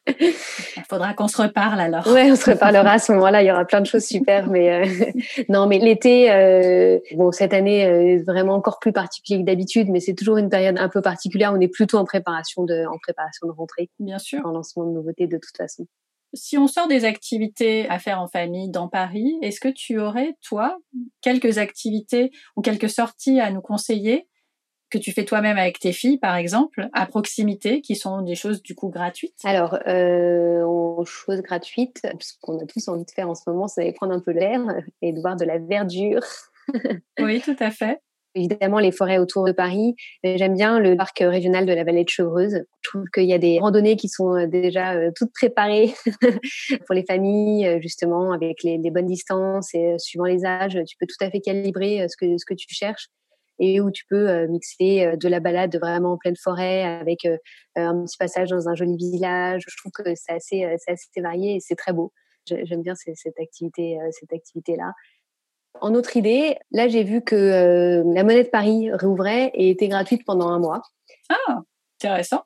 Il 0.07 0.83
faudra 0.89 1.13
qu'on 1.13 1.27
se 1.27 1.41
reparle 1.41 1.79
alors. 1.81 2.07
Oui, 2.07 2.31
on 2.31 2.35
se 2.37 2.51
reparlera 2.51 2.93
à 2.93 2.99
ce 2.99 3.11
moment-là. 3.11 3.43
Il 3.43 3.47
y 3.47 3.51
aura 3.51 3.65
plein 3.65 3.81
de 3.81 3.85
choses 3.85 4.05
super, 4.05 4.47
mais 4.47 4.71
euh, 4.71 5.11
non, 5.49 5.67
mais 5.67 5.79
l'été, 5.79 6.31
euh, 6.31 6.99
bon, 7.15 7.33
cette 7.33 7.53
année 7.53 7.81
est 7.81 8.17
vraiment 8.19 8.53
encore 8.53 8.79
plus 8.79 8.93
particulier 8.93 9.41
que 9.41 9.45
d'habitude, 9.45 9.89
mais 9.89 9.99
c'est 9.99 10.13
toujours 10.13 10.37
une 10.37 10.49
période 10.49 10.79
un 10.79 10.87
peu 10.87 11.01
particulière. 11.01 11.51
On 11.53 11.59
est 11.59 11.67
plutôt 11.67 11.97
en 11.97 12.05
préparation 12.05 12.63
de, 12.63 12.85
en 12.85 12.97
préparation 12.97 13.45
de 13.47 13.51
rentrée. 13.51 13.89
Bien 13.99 14.19
sûr. 14.19 14.39
En 14.45 14.51
lancement 14.51 14.85
de 14.85 14.91
nouveautés 14.91 15.27
de 15.27 15.37
toute 15.37 15.57
façon. 15.57 15.85
Si 16.33 16.57
on 16.57 16.67
sort 16.67 16.87
des 16.87 17.05
activités 17.05 17.87
à 17.89 17.99
faire 17.99 18.21
en 18.21 18.27
famille 18.27 18.69
dans 18.69 18.87
Paris, 18.87 19.37
est-ce 19.41 19.59
que 19.59 19.69
tu 19.69 19.99
aurais, 19.99 20.35
toi, 20.41 20.77
quelques 21.21 21.57
activités 21.57 22.31
ou 22.55 22.61
quelques 22.61 22.89
sorties 22.89 23.39
à 23.39 23.51
nous 23.51 23.61
conseiller 23.61 24.27
que 24.89 24.97
tu 24.99 25.11
fais 25.11 25.25
toi-même 25.25 25.57
avec 25.57 25.79
tes 25.79 25.91
filles, 25.91 26.19
par 26.19 26.35
exemple, 26.35 26.87
à 26.93 27.07
proximité, 27.07 27.81
qui 27.81 27.95
sont 27.95 28.21
des 28.21 28.35
choses 28.35 28.61
du 28.61 28.75
coup 28.75 28.89
gratuites? 28.89 29.33
Alors, 29.43 29.79
euh, 29.87 30.63
choses 31.05 31.41
gratuites, 31.41 32.01
ce 32.19 32.33
qu'on 32.41 32.59
a 32.59 32.65
tous 32.65 32.87
envie 32.87 33.05
de 33.05 33.11
faire 33.11 33.29
en 33.29 33.35
ce 33.35 33.43
moment, 33.47 33.67
c'est 33.67 33.81
d'aller 33.81 33.93
prendre 33.93 34.13
un 34.13 34.19
peu 34.19 34.31
l'air 34.31 34.61
et 35.01 35.11
de 35.11 35.19
voir 35.19 35.35
de 35.35 35.45
la 35.45 35.57
verdure. 35.57 36.21
oui, 37.19 37.41
tout 37.41 37.55
à 37.59 37.71
fait 37.71 37.99
évidemment 38.35 38.79
les 38.79 38.91
forêts 38.91 39.17
autour 39.17 39.45
de 39.45 39.51
Paris. 39.51 39.95
J'aime 40.23 40.55
bien 40.55 40.79
le 40.79 40.95
parc 40.95 41.19
régional 41.19 41.65
de 41.65 41.73
la 41.73 41.83
vallée 41.83 42.03
de 42.03 42.09
Chevreuse. 42.09 42.63
Je 42.81 42.89
trouve 42.89 43.05
qu'il 43.13 43.25
y 43.25 43.33
a 43.33 43.37
des 43.37 43.59
randonnées 43.59 43.95
qui 43.95 44.09
sont 44.09 44.35
euh, 44.35 44.47
déjà 44.47 44.93
euh, 44.95 45.11
toutes 45.15 45.31
préparées 45.33 45.93
pour 46.85 46.95
les 46.95 47.05
familles, 47.05 47.67
euh, 47.67 47.79
justement, 47.81 48.31
avec 48.31 48.63
les, 48.63 48.79
bonnes 48.91 49.07
distances 49.07 49.73
et 49.73 49.95
suivant 49.97 50.25
les 50.25 50.45
âges, 50.45 50.77
tu 50.87 50.95
peux 50.99 51.07
tout 51.07 51.25
à 51.25 51.31
fait 51.31 51.39
calibrer 51.39 52.05
ce 52.07 52.15
que, 52.15 52.37
ce 52.37 52.45
que 52.45 52.53
tu 52.53 52.67
cherches 52.69 53.07
et 53.59 53.81
où 53.81 53.89
tu 53.91 54.03
peux 54.09 54.45
mixer 54.47 55.13
de 55.15 55.27
la 55.27 55.39
balade 55.39 55.75
vraiment 55.77 56.13
en 56.13 56.17
pleine 56.17 56.35
forêt 56.35 56.83
avec 56.83 57.25
un 57.75 58.03
petit 58.03 58.17
passage 58.17 58.49
dans 58.49 58.67
un 58.67 58.75
joli 58.75 58.97
village. 58.97 59.63
Je 59.67 59.77
trouve 59.77 59.91
que 59.91 60.11
c'est 60.15 60.33
assez, 60.33 60.63
assez 60.63 61.21
varié 61.21 61.55
et 61.55 61.59
c'est 61.59 61.75
très 61.75 61.93
beau. 61.93 62.11
J'aime 62.45 62.81
bien 62.81 62.93
cette 62.95 63.39
activité, 63.39 63.97
cette 64.11 64.33
activité-là. 64.33 64.91
En 65.81 65.95
autre 65.95 66.15
idée, 66.17 66.57
là, 66.71 66.87
j'ai 66.87 67.03
vu 67.03 67.21
que 67.21 67.35
euh, 67.35 68.03
la 68.13 68.23
monnaie 68.23 68.43
de 68.43 68.49
Paris 68.49 68.91
réouvrait 68.91 69.51
et 69.53 69.69
était 69.69 69.87
gratuite 69.87 70.23
pendant 70.25 70.49
un 70.49 70.59
mois. 70.59 70.81
Ah, 71.29 71.61
intéressant. 71.99 72.43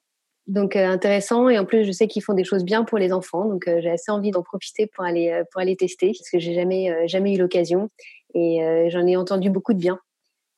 Donc 0.48 0.78
euh, 0.78 0.88
intéressant 0.88 1.50
et 1.50 1.60
en 1.60 1.66
plus 1.66 1.84
je 1.84 1.92
sais 1.92 2.08
qu'ils 2.08 2.24
font 2.24 2.34
des 2.34 2.46
choses 2.46 2.64
bien 2.64 2.86
pour 2.86 2.98
les 2.98 3.12
enfants 3.12 3.44
donc 3.44 3.68
euh, 3.68 3.82
j'ai 3.82 3.90
assez 3.90 4.12
envie 4.12 4.32
d'en 4.32 4.44
profiter 4.44 4.88
pour 4.88 5.04
aller 5.04 5.44
pour 5.52 5.60
aller 5.60 5.76
tester 5.76 6.14
parce 6.18 6.30
que 6.30 6.40
j'ai 6.40 6.54
jamais 6.54 7.06
jamais 7.06 7.36
eu 7.36 7.38
l'occasion 7.38 7.90
et 8.34 8.88
j'en 8.90 9.06
ai 9.06 9.18
entendu 9.18 9.50
beaucoup 9.50 9.74
de 9.74 9.80
bien. 9.80 10.00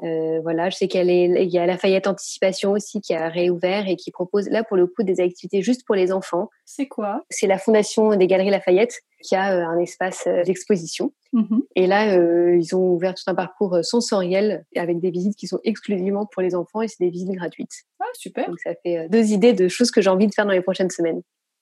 Euh, 0.04 0.40
voilà, 0.42 0.70
je 0.70 0.78
sais 0.78 0.88
qu'il 0.88 1.06
y 1.06 1.58
a 1.58 1.66
Lafayette 1.66 2.08
Anticipation 2.08 2.72
aussi 2.72 3.02
qui 3.02 3.14
a 3.14 3.28
réouvert 3.30 3.88
et 3.88 3.96
qui 3.96 4.12
propose 4.12 4.50
là 4.50 4.64
pour 4.64 4.78
le 4.78 4.88
coup 4.88 5.04
des 5.04 5.20
activités 5.20 5.62
juste 5.62 5.86
pour 5.86 5.96
les 5.96 6.12
enfants. 6.12 6.50
C'est 6.66 6.88
quoi? 6.88 7.26
C'est 7.30 7.48
la 7.48 7.58
Fondation 7.58 8.16
des 8.16 8.28
Galeries 8.28 8.50
Lafayette 8.50 9.02
qui 9.22 9.36
a 9.36 9.54
euh, 9.54 9.66
un 9.66 9.78
espace 9.80 10.26
euh, 10.28 10.44
d'exposition. 10.44 11.14
Mm-hmm. 11.34 11.62
Et 11.76 11.88
là, 11.88 12.16
ils 12.56 12.76
ont 12.76 12.94
ouvert 12.94 13.14
tout 13.14 13.24
un 13.28 13.36
parcours 13.36 13.84
sensoriel 13.84 14.66
avec 14.76 15.00
des 15.00 15.12
visites 15.12 15.36
qui 15.36 15.48
sont 15.48 15.60
exclusivement 15.64 16.26
pour 16.26 16.42
les 16.42 16.56
enfants 16.56 16.82
et 16.82 16.88
c'est 16.88 17.04
des 17.04 17.12
visites 17.12 17.32
gratuites. 17.32 17.84
Ah, 18.00 18.06
super. 18.14 18.48
Donc 18.48 18.60
ça 18.60 18.72
fait 18.82 19.08
deux 19.10 19.32
idées 19.32 19.54
de 19.54 19.68
choses 19.68 19.92
que 19.92 20.02
j'ai 20.02 20.10
envie 20.10 20.28
de 20.28 20.34
faire 20.34 20.46
dans 20.46 20.54
les 20.54 20.62
prochaines 20.62 20.90
semaines. 20.90 21.22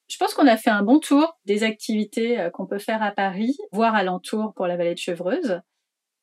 Je 0.09 0.15
pense 0.17 0.33
qu'on 0.33 0.47
a 0.47 0.55
fait 0.55 0.69
un 0.69 0.83
bon 0.83 0.99
tour 0.99 1.37
des 1.45 1.63
activités 1.63 2.39
euh, 2.39 2.49
qu'on 2.49 2.65
peut 2.65 2.79
faire 2.79 3.03
à 3.03 3.11
Paris, 3.11 3.57
voire 3.71 3.93
alentour 3.93 4.53
pour 4.55 4.67
la 4.67 4.77
vallée 4.77 4.93
de 4.93 4.99
Chevreuse. 4.99 5.61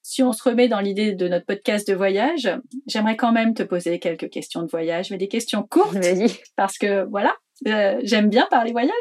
Si 0.06 0.22
on 0.22 0.34
se 0.34 0.42
remet 0.46 0.68
dans 0.68 0.80
l'idée 0.80 1.12
de 1.12 1.28
notre 1.28 1.46
podcast 1.46 1.88
de 1.88 1.94
voyage, 1.94 2.50
j'aimerais 2.86 3.16
quand 3.16 3.32
même 3.32 3.54
te 3.54 3.62
poser 3.62 3.98
quelques 3.98 4.28
questions 4.28 4.62
de 4.62 4.68
voyage, 4.68 5.10
mais 5.10 5.16
des 5.16 5.28
questions 5.28 5.62
courtes, 5.62 5.96
parce 6.56 6.76
que 6.76 7.04
voilà, 7.08 7.34
euh, 7.66 7.98
j'aime 8.02 8.28
bien 8.28 8.46
parler 8.50 8.72
voyage. 8.72 8.92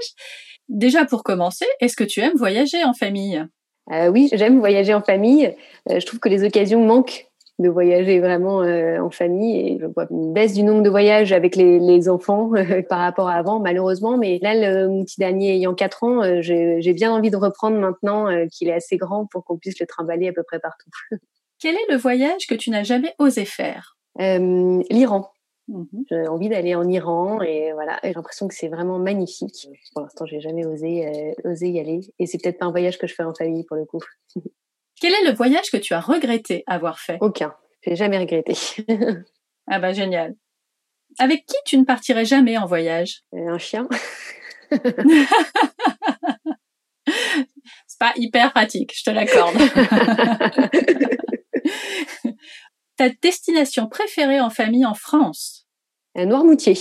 Déjà 0.70 1.04
pour 1.04 1.24
commencer, 1.24 1.66
est-ce 1.82 1.98
que 1.98 2.06
tu 2.06 2.22
aimes 2.22 2.38
voyager 2.38 2.86
en 2.86 2.94
famille? 2.94 3.46
Euh, 3.92 4.08
Oui, 4.08 4.30
j'aime 4.32 4.60
voyager 4.60 4.94
en 4.94 5.02
famille. 5.02 5.54
je 5.90 6.06
trouve 6.06 6.22
que 6.22 6.30
les 6.30 6.46
occasions 6.46 6.84
manquent 6.86 7.28
de 7.64 7.70
voyager 7.70 8.20
vraiment 8.20 8.62
euh, 8.62 9.00
en 9.00 9.10
famille 9.10 9.58
et 9.58 9.80
je 9.80 9.86
vois 9.88 10.06
une 10.12 10.34
baisse 10.34 10.54
du 10.54 10.62
nombre 10.62 10.84
de 10.84 10.90
voyages 10.90 11.34
avec 11.34 11.56
les, 11.56 11.80
les 11.80 12.10
enfants 12.10 12.52
euh, 12.56 12.84
par 12.84 13.00
rapport 13.00 13.30
à 13.30 13.34
avant 13.34 13.60
malheureusement 13.60 14.18
mais 14.18 14.38
là 14.42 14.54
le, 14.54 14.88
mon 14.88 15.04
petit 15.04 15.20
dernier 15.20 15.56
ayant 15.56 15.74
4 15.74 16.04
ans 16.04 16.24
euh, 16.24 16.42
j'ai 16.42 16.94
bien 16.94 17.12
envie 17.12 17.32
de 17.32 17.38
reprendre 17.38 17.78
maintenant 17.78 18.28
qu'il 18.52 18.68
est 18.68 18.74
assez 18.74 18.98
grand 18.98 19.26
pour 19.26 19.44
qu'on 19.44 19.58
puisse 19.58 19.80
le 19.80 19.88
trimballer 19.88 20.28
à 20.28 20.34
peu 20.34 20.44
près 20.44 20.60
partout. 20.60 20.90
Quel 21.60 21.76
est 21.76 21.92
le 21.92 21.98
voyage 21.98 22.46
que 22.48 22.56
tu 22.56 22.70
n'as 22.70 22.84
jamais 22.84 23.16
osé 23.18 23.46
faire? 23.46 23.98
L'Iran. 24.20 25.32
Mhm. 25.70 25.88
J'ai 26.10 26.28
envie 26.28 26.50
d'aller 26.50 26.76
en 26.76 26.88
Iran 26.88 27.42
et 27.42 27.72
voilà, 27.72 27.98
j'ai 28.04 28.14
l'impression 28.14 28.48
que 28.48 28.54
c'est 28.54 28.68
vraiment 28.68 29.00
magnifique. 29.00 29.70
Pour 29.94 30.04
l'instant, 30.04 30.26
j'ai 30.26 30.42
jamais 30.42 30.66
osé 30.66 31.34
osé 31.46 31.70
y 31.70 31.80
aller 31.80 32.02
et 32.20 32.28
c'est 32.28 32.38
peut-être 32.38 32.60
pas 32.60 32.66
un 32.66 32.72
voyage 32.72 32.98
que 32.98 33.08
je 33.08 33.16
fais 33.16 33.24
en 33.24 33.34
famille 33.34 33.64
pour 33.64 33.78
le 33.78 33.86
coup. 33.86 34.02
Quel 35.00 35.14
est 35.14 35.30
le 35.30 35.36
voyage 35.36 35.70
que 35.72 35.78
tu 35.78 35.94
as 35.94 36.00
regretté 36.00 36.64
avoir 36.68 37.00
fait? 37.00 37.18
Aucun. 37.22 37.54
J'ai 37.86 37.96
jamais 37.96 38.18
regretté. 38.18 38.56
ah 39.68 39.80
bah 39.80 39.94
génial. 39.94 40.36
Avec 41.20 41.46
qui 41.46 41.56
tu 41.66 41.78
ne 41.78 41.84
partirais 41.84 42.26
jamais 42.26 42.58
en 42.58 42.66
voyage? 42.66 43.22
Euh, 43.34 43.50
Un 43.50 43.58
chien. 43.58 43.88
C'est 47.88 48.00
pas 48.00 48.14
hyper 48.16 48.52
pratique, 48.54 48.94
je 48.96 49.04
te 49.04 49.10
l'accorde. 49.12 49.56
Ta 52.98 53.10
destination 53.22 53.88
préférée 53.88 54.40
en 54.40 54.50
famille 54.50 54.86
en 54.86 54.94
France? 54.94 55.68
Noirmoutier. 56.16 56.76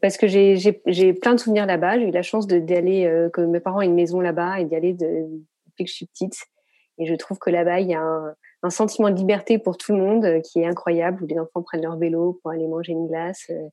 Parce 0.00 0.16
que 0.16 0.28
j'ai 0.28 1.12
plein 1.14 1.34
de 1.34 1.40
souvenirs 1.40 1.66
là-bas. 1.66 1.98
J'ai 1.98 2.08
eu 2.08 2.12
la 2.12 2.22
chance 2.22 2.46
d'aller, 2.46 3.06
euh, 3.06 3.28
que 3.30 3.40
mes 3.40 3.60
parents 3.60 3.80
aient 3.80 3.86
une 3.86 3.94
maison 3.94 4.20
là-bas 4.20 4.60
et 4.60 4.64
d'y 4.64 4.76
aller 4.76 4.92
depuis 4.94 5.84
que 5.84 5.90
je 5.90 5.94
suis 5.94 6.06
petite. 6.06 6.36
Et 6.98 7.06
je 7.06 7.14
trouve 7.14 7.38
que 7.38 7.50
là-bas, 7.50 7.80
il 7.80 7.88
y 7.88 7.94
a 7.94 8.02
un, 8.62 8.70
sentiment 8.70 9.10
de 9.10 9.16
liberté 9.16 9.58
pour 9.58 9.78
tout 9.78 9.92
le 9.92 9.98
monde 9.98 10.24
euh, 10.24 10.40
qui 10.40 10.60
est 10.60 10.66
incroyable, 10.66 11.22
où 11.22 11.26
les 11.26 11.38
enfants 11.38 11.62
prennent 11.62 11.82
leur 11.82 11.96
vélo 11.96 12.38
pour 12.42 12.50
aller 12.50 12.66
manger 12.66 12.92
une 12.92 13.06
glace. 13.06 13.46
Euh, 13.50 13.68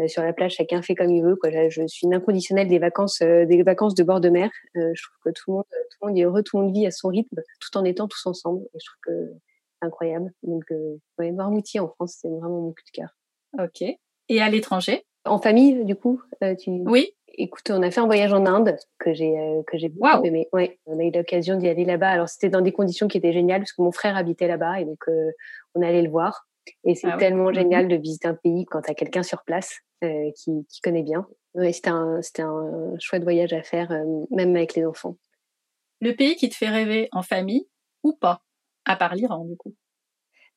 euh, 0.00 0.08
sur 0.08 0.22
la 0.22 0.32
plage, 0.32 0.54
chacun 0.54 0.80
fait 0.80 0.94
comme 0.94 1.10
il 1.10 1.22
veut. 1.22 1.36
Quoi. 1.36 1.50
Je 1.68 1.86
suis 1.86 2.06
une 2.06 2.14
inconditionnelle 2.14 2.68
des 2.68 2.78
vacances, 2.78 3.20
des 3.20 3.62
vacances 3.62 3.94
de 3.94 4.02
bord 4.02 4.20
de 4.20 4.30
mer. 4.30 4.50
je 4.74 5.02
trouve 5.02 5.18
que 5.24 5.30
tout 5.38 5.50
le, 5.50 5.54
monde, 5.56 5.64
tout 5.70 5.98
le 6.00 6.08
monde 6.08 6.18
est 6.18 6.22
heureux, 6.22 6.42
tout 6.42 6.56
le 6.56 6.64
monde 6.64 6.74
vit 6.74 6.86
à 6.86 6.90
son 6.90 7.08
rythme, 7.08 7.42
tout 7.60 7.76
en 7.76 7.84
étant 7.84 8.08
tous 8.08 8.24
ensemble. 8.24 8.62
Et 8.74 8.78
je 8.80 8.86
trouve 8.86 9.00
que 9.02 9.32
c'est 9.78 9.86
incroyable. 9.86 10.32
Donc, 10.44 10.64
ouais, 11.18 11.30
Noirmoutier 11.30 11.80
en 11.80 11.88
France, 11.88 12.16
c'est 12.22 12.28
vraiment 12.28 12.62
mon 12.62 12.70
coup 12.70 12.82
de 12.86 12.90
cœur. 12.90 13.10
Ok. 13.58 13.82
Et 14.30 14.40
à 14.40 14.48
l'étranger? 14.48 15.04
En 15.26 15.38
famille, 15.38 15.84
du 15.84 15.94
coup 15.94 16.22
tu... 16.58 16.70
Oui. 16.86 17.14
Écoute, 17.34 17.70
on 17.70 17.82
a 17.82 17.90
fait 17.90 18.00
un 18.00 18.06
voyage 18.06 18.32
en 18.32 18.44
Inde 18.46 18.76
que 18.98 19.14
j'ai 19.14 19.38
euh, 19.38 19.62
que 19.66 19.78
j'ai 19.78 19.88
beaucoup 19.88 20.24
aimé. 20.24 20.48
Ouais, 20.52 20.78
on 20.86 20.98
a 20.98 21.02
eu 21.02 21.10
l'occasion 21.10 21.56
d'y 21.56 21.68
aller 21.68 21.84
là-bas. 21.84 22.10
Alors 22.10 22.28
c'était 22.28 22.50
dans 22.50 22.60
des 22.60 22.72
conditions 22.72 23.08
qui 23.08 23.18
étaient 23.18 23.32
géniales 23.32 23.60
parce 23.60 23.72
que 23.72 23.82
mon 23.82 23.92
frère 23.92 24.16
habitait 24.16 24.48
là-bas 24.48 24.80
et 24.80 24.84
donc 24.84 25.02
euh, 25.08 25.30
on 25.74 25.82
allait 25.82 26.02
le 26.02 26.10
voir. 26.10 26.46
Et 26.84 26.94
c'est 26.94 27.08
ah 27.10 27.16
tellement 27.16 27.48
mhm. 27.48 27.54
génial 27.54 27.88
de 27.88 27.96
visiter 27.96 28.28
un 28.28 28.34
pays 28.34 28.66
quand 28.66 28.82
t'as 28.82 28.94
quelqu'un 28.94 29.22
sur 29.22 29.42
place 29.44 29.80
euh, 30.04 30.30
qui, 30.36 30.66
qui 30.68 30.80
connaît 30.80 31.02
bien. 31.02 31.26
Ouais, 31.54 31.72
c'était 31.72 31.90
un 31.90 32.20
c'était 32.22 32.42
un 32.42 32.94
chouette 32.98 33.22
voyage 33.22 33.52
à 33.52 33.62
faire 33.62 33.90
même 34.30 34.54
avec 34.54 34.74
les 34.74 34.84
enfants. 34.84 35.16
Le 36.00 36.12
pays 36.14 36.36
qui 36.36 36.48
te 36.48 36.54
fait 36.54 36.68
rêver 36.68 37.08
en 37.12 37.22
famille 37.22 37.66
ou 38.02 38.12
pas, 38.12 38.42
à 38.84 38.96
part 38.96 39.14
l'Iran 39.14 39.44
du 39.44 39.56
coup? 39.56 39.74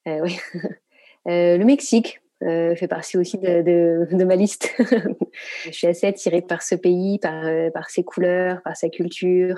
oui, 0.07 0.37
le 1.25 1.63
Mexique 1.63 2.21
euh, 2.45 2.75
fait 2.75 2.87
partie 2.87 3.17
aussi 3.17 3.37
de, 3.37 3.61
de, 3.61 4.15
de 4.15 4.23
ma 4.23 4.35
liste. 4.35 4.73
je 5.65 5.71
suis 5.71 5.87
assez 5.87 6.05
attirée 6.05 6.41
par 6.41 6.61
ce 6.61 6.75
pays, 6.75 7.17
par, 7.19 7.45
euh, 7.45 7.69
par 7.71 7.89
ses 7.89 8.03
couleurs, 8.03 8.61
par 8.63 8.77
sa 8.77 8.89
culture. 8.89 9.57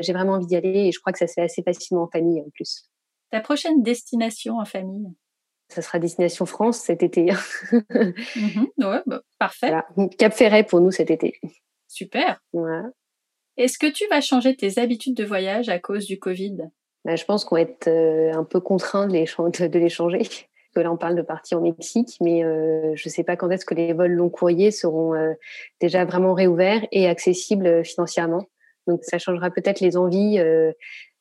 J'ai 0.00 0.12
vraiment 0.12 0.34
envie 0.34 0.46
d'y 0.46 0.56
aller 0.56 0.86
et 0.86 0.92
je 0.92 1.00
crois 1.00 1.12
que 1.12 1.18
ça 1.18 1.26
se 1.26 1.34
fait 1.34 1.42
assez 1.42 1.62
facilement 1.62 2.02
en 2.02 2.08
famille 2.08 2.40
en 2.40 2.50
plus. 2.50 2.90
Ta 3.30 3.40
prochaine 3.40 3.82
destination 3.82 4.58
en 4.58 4.64
famille? 4.64 5.08
Ça 5.68 5.82
sera 5.82 5.98
destination 5.98 6.46
France 6.46 6.78
cet 6.78 7.02
été. 7.02 7.32
mm 7.72 8.66
ouais, 8.78 9.02
bah, 9.06 9.22
parfait. 9.38 9.72
Cap 10.18 10.32
Ferret 10.32 10.64
pour 10.64 10.80
nous 10.80 10.90
cet 10.90 11.10
été. 11.10 11.40
Super. 11.88 12.40
Est-ce 13.56 13.78
que 13.78 13.90
tu 13.90 14.04
vas 14.08 14.20
changer 14.20 14.54
tes 14.54 14.78
habitudes 14.78 15.16
de 15.16 15.24
voyage 15.24 15.68
à 15.68 15.78
cause 15.78 16.06
du 16.06 16.18
Covid? 16.18 16.56
Bah, 17.04 17.16
Je 17.16 17.24
pense 17.24 17.44
qu'on 17.44 17.56
va 17.56 17.62
être 17.62 17.88
euh, 17.88 18.32
un 18.34 18.44
peu 18.44 18.60
contraint 18.60 19.06
de 19.06 19.12
les, 19.12 19.24
de 19.24 19.78
les 19.78 19.88
changer 19.88 20.22
là 20.80 20.92
on 20.92 20.96
parle 20.96 21.16
de 21.16 21.22
partir 21.22 21.58
au 21.58 21.60
Mexique, 21.60 22.16
mais 22.20 22.44
euh, 22.44 22.94
je 22.94 23.08
ne 23.08 23.10
sais 23.12 23.24
pas 23.24 23.36
quand 23.36 23.50
est-ce 23.50 23.64
que 23.64 23.74
les 23.74 23.92
vols 23.92 24.12
long 24.12 24.30
courriers 24.30 24.70
seront 24.70 25.14
euh, 25.14 25.32
déjà 25.80 26.04
vraiment 26.04 26.34
réouverts 26.34 26.86
et 26.92 27.08
accessibles 27.08 27.66
euh, 27.66 27.84
financièrement. 27.84 28.46
Donc 28.86 29.02
ça 29.02 29.18
changera 29.18 29.50
peut-être 29.50 29.80
les 29.80 29.96
envies 29.96 30.38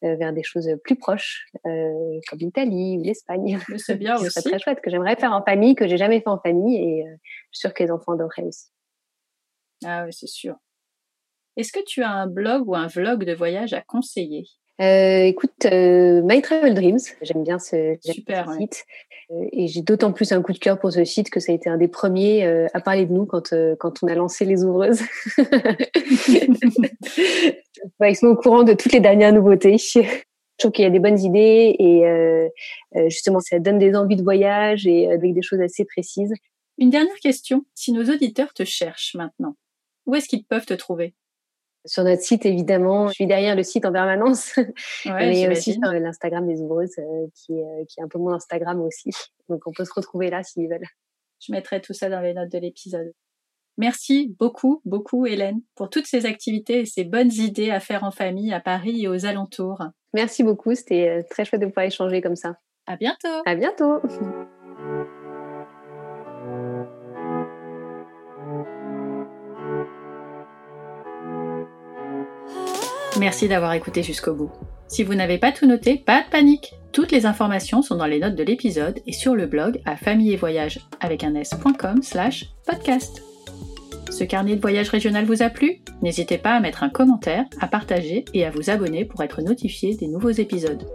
vers 0.03 0.33
des 0.33 0.43
choses 0.43 0.69
plus 0.83 0.95
proches, 0.95 1.47
comme 1.63 2.37
l'Italie 2.37 2.99
ou 2.99 3.01
l'Espagne. 3.01 3.57
C'est 3.77 3.95
bien 3.95 4.15
aussi. 4.21 4.29
C'est 4.29 4.47
très 4.47 4.59
chouette 4.59 4.81
que 4.81 4.91
j'aimerais 4.91 5.15
faire 5.15 5.31
en 5.31 5.43
famille, 5.43 5.73
que 5.73 5.87
j'ai 5.87 5.97
jamais 5.97 6.19
fait 6.19 6.29
en 6.29 6.37
famille, 6.37 6.77
et 6.77 7.05
je 7.05 7.57
suis 7.57 7.61
sûre 7.61 7.73
que 7.73 7.81
les 7.81 7.89
enfants 7.89 8.11
adoreraient 8.11 8.43
aussi. 8.43 8.67
Ah 9.83 10.03
oui, 10.05 10.13
c'est 10.13 10.27
sûr. 10.27 10.57
Est-ce 11.57 11.71
que 11.71 11.83
tu 11.83 12.03
as 12.03 12.11
un 12.11 12.27
blog 12.27 12.67
ou 12.67 12.75
un 12.75 12.85
vlog 12.85 13.23
de 13.23 13.33
voyage 13.33 13.73
à 13.73 13.81
conseiller? 13.81 14.45
Euh, 14.81 15.23
écoute, 15.23 15.65
euh, 15.65 16.21
My 16.23 16.41
Travel 16.41 16.73
Dreams, 16.73 16.99
j'aime 17.21 17.43
bien 17.43 17.59
ce, 17.59 17.95
Super, 18.01 18.51
site. 18.53 18.85
Euh, 19.31 19.45
et 19.53 19.67
j'ai 19.67 19.81
d'autant 19.81 20.11
plus 20.11 20.33
un 20.33 20.41
coup 20.41 20.51
de 20.51 20.57
cœur 20.57 20.77
pour 20.79 20.91
ce 20.91 21.05
site 21.05 21.29
que 21.29 21.39
ça 21.39 21.53
a 21.53 21.55
été 21.55 21.69
un 21.69 21.77
des 21.77 21.87
premiers 21.87 22.45
à 22.73 22.79
parler 22.81 23.05
de 23.05 23.13
nous 23.13 23.25
quand, 23.25 23.53
quand 23.79 24.03
on 24.03 24.07
a 24.07 24.15
lancé 24.15 24.43
les 24.45 24.63
ouvreuses. 24.63 25.01
ils 28.01 28.15
sont 28.15 28.27
au 28.27 28.35
courant 28.35 28.63
de 28.63 28.73
toutes 28.73 28.91
les 28.91 28.99
dernières 28.99 29.33
nouveautés. 29.33 29.77
Je 29.77 30.01
trouve 30.57 30.71
qu'il 30.71 30.83
y 30.83 30.87
a 30.87 30.91
des 30.91 30.99
bonnes 30.99 31.19
idées 31.19 31.75
et 31.79 32.03
justement, 33.09 33.39
ça 33.39 33.59
donne 33.59 33.79
des 33.79 33.95
envies 33.95 34.17
de 34.17 34.23
voyage 34.23 34.85
et 34.85 35.09
avec 35.09 35.33
des 35.33 35.41
choses 35.41 35.61
assez 35.61 35.85
précises. 35.85 36.33
Une 36.77 36.89
dernière 36.89 37.15
question. 37.15 37.65
Si 37.73 37.93
nos 37.93 38.03
auditeurs 38.03 38.53
te 38.53 38.65
cherchent 38.65 39.15
maintenant, 39.15 39.55
où 40.05 40.15
est-ce 40.15 40.27
qu'ils 40.27 40.43
peuvent 40.43 40.65
te 40.65 40.73
trouver? 40.73 41.13
Sur 41.85 42.03
notre 42.03 42.21
site, 42.21 42.45
évidemment, 42.45 43.07
je 43.07 43.13
suis 43.13 43.27
derrière 43.27 43.55
le 43.55 43.63
site 43.63 43.85
en 43.85 43.91
permanence, 43.91 44.55
mais 45.05 45.47
aussi 45.49 45.73
sur 45.73 45.91
l'Instagram 45.91 46.47
des 46.47 46.61
ouvreuses, 46.61 46.97
euh, 46.99 47.27
qui, 47.33 47.53
est, 47.53 47.63
euh, 47.63 47.85
qui 47.87 47.99
est 47.99 48.03
un 48.03 48.07
peu 48.07 48.19
mon 48.19 48.31
Instagram 48.31 48.81
aussi. 48.81 49.09
Donc, 49.49 49.61
on 49.67 49.71
peut 49.71 49.85
se 49.85 49.93
retrouver 49.93 50.29
là 50.29 50.43
s'ils 50.43 50.67
veulent. 50.67 50.87
Je 51.39 51.51
mettrai 51.51 51.81
tout 51.81 51.93
ça 51.93 52.09
dans 52.09 52.21
les 52.21 52.33
notes 52.33 52.51
de 52.51 52.57
l'épisode. 52.57 53.11
Merci 53.77 54.33
beaucoup, 54.39 54.81
beaucoup, 54.85 55.25
Hélène, 55.25 55.61
pour 55.75 55.89
toutes 55.89 56.07
ces 56.07 56.25
activités 56.25 56.81
et 56.81 56.85
ces 56.85 57.03
bonnes 57.03 57.31
idées 57.31 57.71
à 57.71 57.81
faire 57.81 58.05
en 58.05 58.11
famille 58.11 58.53
à 58.53 58.61
Paris 58.61 59.03
et 59.03 59.07
aux 59.07 59.25
alentours. 59.25 59.83
Merci 60.13 60.43
beaucoup, 60.43 60.73
c'était 60.75 61.09
euh, 61.09 61.23
très 61.29 61.43
chouette 61.43 61.61
de 61.61 61.67
pouvoir 61.67 61.85
échanger 61.85 62.21
comme 62.21 62.37
ça. 62.37 62.57
À 62.87 62.95
bientôt. 62.95 63.41
À 63.45 63.55
bientôt. 63.55 63.99
Merci 73.19 73.47
d'avoir 73.47 73.73
écouté 73.73 74.03
jusqu'au 74.03 74.33
bout. 74.33 74.51
Si 74.87 75.03
vous 75.03 75.15
n'avez 75.15 75.37
pas 75.37 75.51
tout 75.51 75.65
noté, 75.65 75.95
pas 75.97 76.21
de 76.21 76.29
panique. 76.29 76.73
Toutes 76.91 77.11
les 77.11 77.25
informations 77.25 77.81
sont 77.81 77.95
dans 77.95 78.05
les 78.05 78.19
notes 78.19 78.35
de 78.35 78.43
l'épisode 78.43 78.99
et 79.07 79.13
sur 79.13 79.35
le 79.35 79.47
blog 79.47 79.81
à 79.85 79.95
famille 79.95 80.31
et 80.31 80.37
voyage 80.37 80.79
avec 80.99 81.23
un 81.23 81.35
s.com 81.35 82.01
slash 82.01 82.45
podcast. 82.65 83.23
Ce 84.09 84.23
carnet 84.23 84.55
de 84.55 84.61
voyage 84.61 84.89
régional 84.89 85.25
vous 85.25 85.41
a 85.41 85.49
plu? 85.49 85.81
N'hésitez 86.01 86.37
pas 86.37 86.55
à 86.55 86.59
mettre 86.59 86.83
un 86.83 86.89
commentaire, 86.89 87.45
à 87.59 87.67
partager 87.67 88.25
et 88.33 88.45
à 88.45 88.51
vous 88.51 88.69
abonner 88.69 89.05
pour 89.05 89.21
être 89.23 89.41
notifié 89.41 89.95
des 89.95 90.07
nouveaux 90.07 90.29
épisodes. 90.29 90.87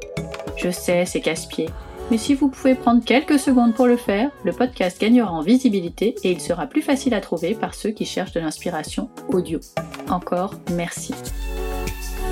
Je 0.57 0.71
sais, 0.71 1.05
c'est 1.05 1.21
casse-pied, 1.21 1.69
mais 2.11 2.19
si 2.19 2.35
vous 2.35 2.49
pouvez 2.49 2.75
prendre 2.75 3.05
quelques 3.05 3.39
secondes 3.39 3.75
pour 3.75 3.87
le 3.87 3.97
faire, 3.97 4.31
le 4.45 4.53
podcast 4.53 5.01
gagnera 5.01 5.33
en 5.33 5.43
visibilité 5.43 6.15
et 6.25 6.33
il 6.33 6.41
sera 6.41 6.67
plus 6.67 6.83
facile 6.83 7.15
à 7.15 7.21
trouver 7.21 7.55
par 7.55 7.75
ceux 7.75 7.91
qui 7.91 8.05
cherchent 8.05 8.33
de 8.33 8.41
l'inspiration 8.41 9.11
audio. 9.29 9.61
Encore 10.09 10.55
merci. 10.73 11.15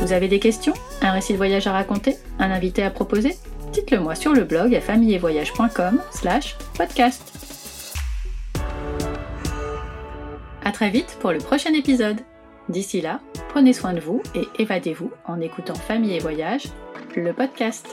Vous 0.00 0.12
avez 0.12 0.28
des 0.28 0.38
questions 0.38 0.74
Un 1.02 1.12
récit 1.12 1.32
de 1.32 1.38
voyage 1.38 1.66
à 1.66 1.72
raconter 1.72 2.16
Un 2.38 2.50
invité 2.50 2.82
à 2.82 2.90
proposer 2.90 3.36
Dites-le 3.72 4.00
moi 4.00 4.14
sur 4.14 4.32
le 4.32 4.44
blog 4.44 4.74
à 4.74 4.80
famillevoyage.com 4.80 6.00
slash 6.10 6.56
podcast. 6.76 7.32
A 10.64 10.72
très 10.72 10.90
vite 10.90 11.18
pour 11.20 11.32
le 11.32 11.38
prochain 11.38 11.72
épisode. 11.74 12.20
D'ici 12.68 13.00
là, 13.00 13.20
prenez 13.48 13.72
soin 13.72 13.92
de 13.94 14.00
vous 14.00 14.22
et 14.34 14.46
évadez-vous 14.62 15.10
en 15.26 15.40
écoutant 15.40 15.74
Famille 15.74 16.14
et 16.14 16.18
Voyage, 16.18 16.64
le 17.16 17.32
podcast. 17.32 17.86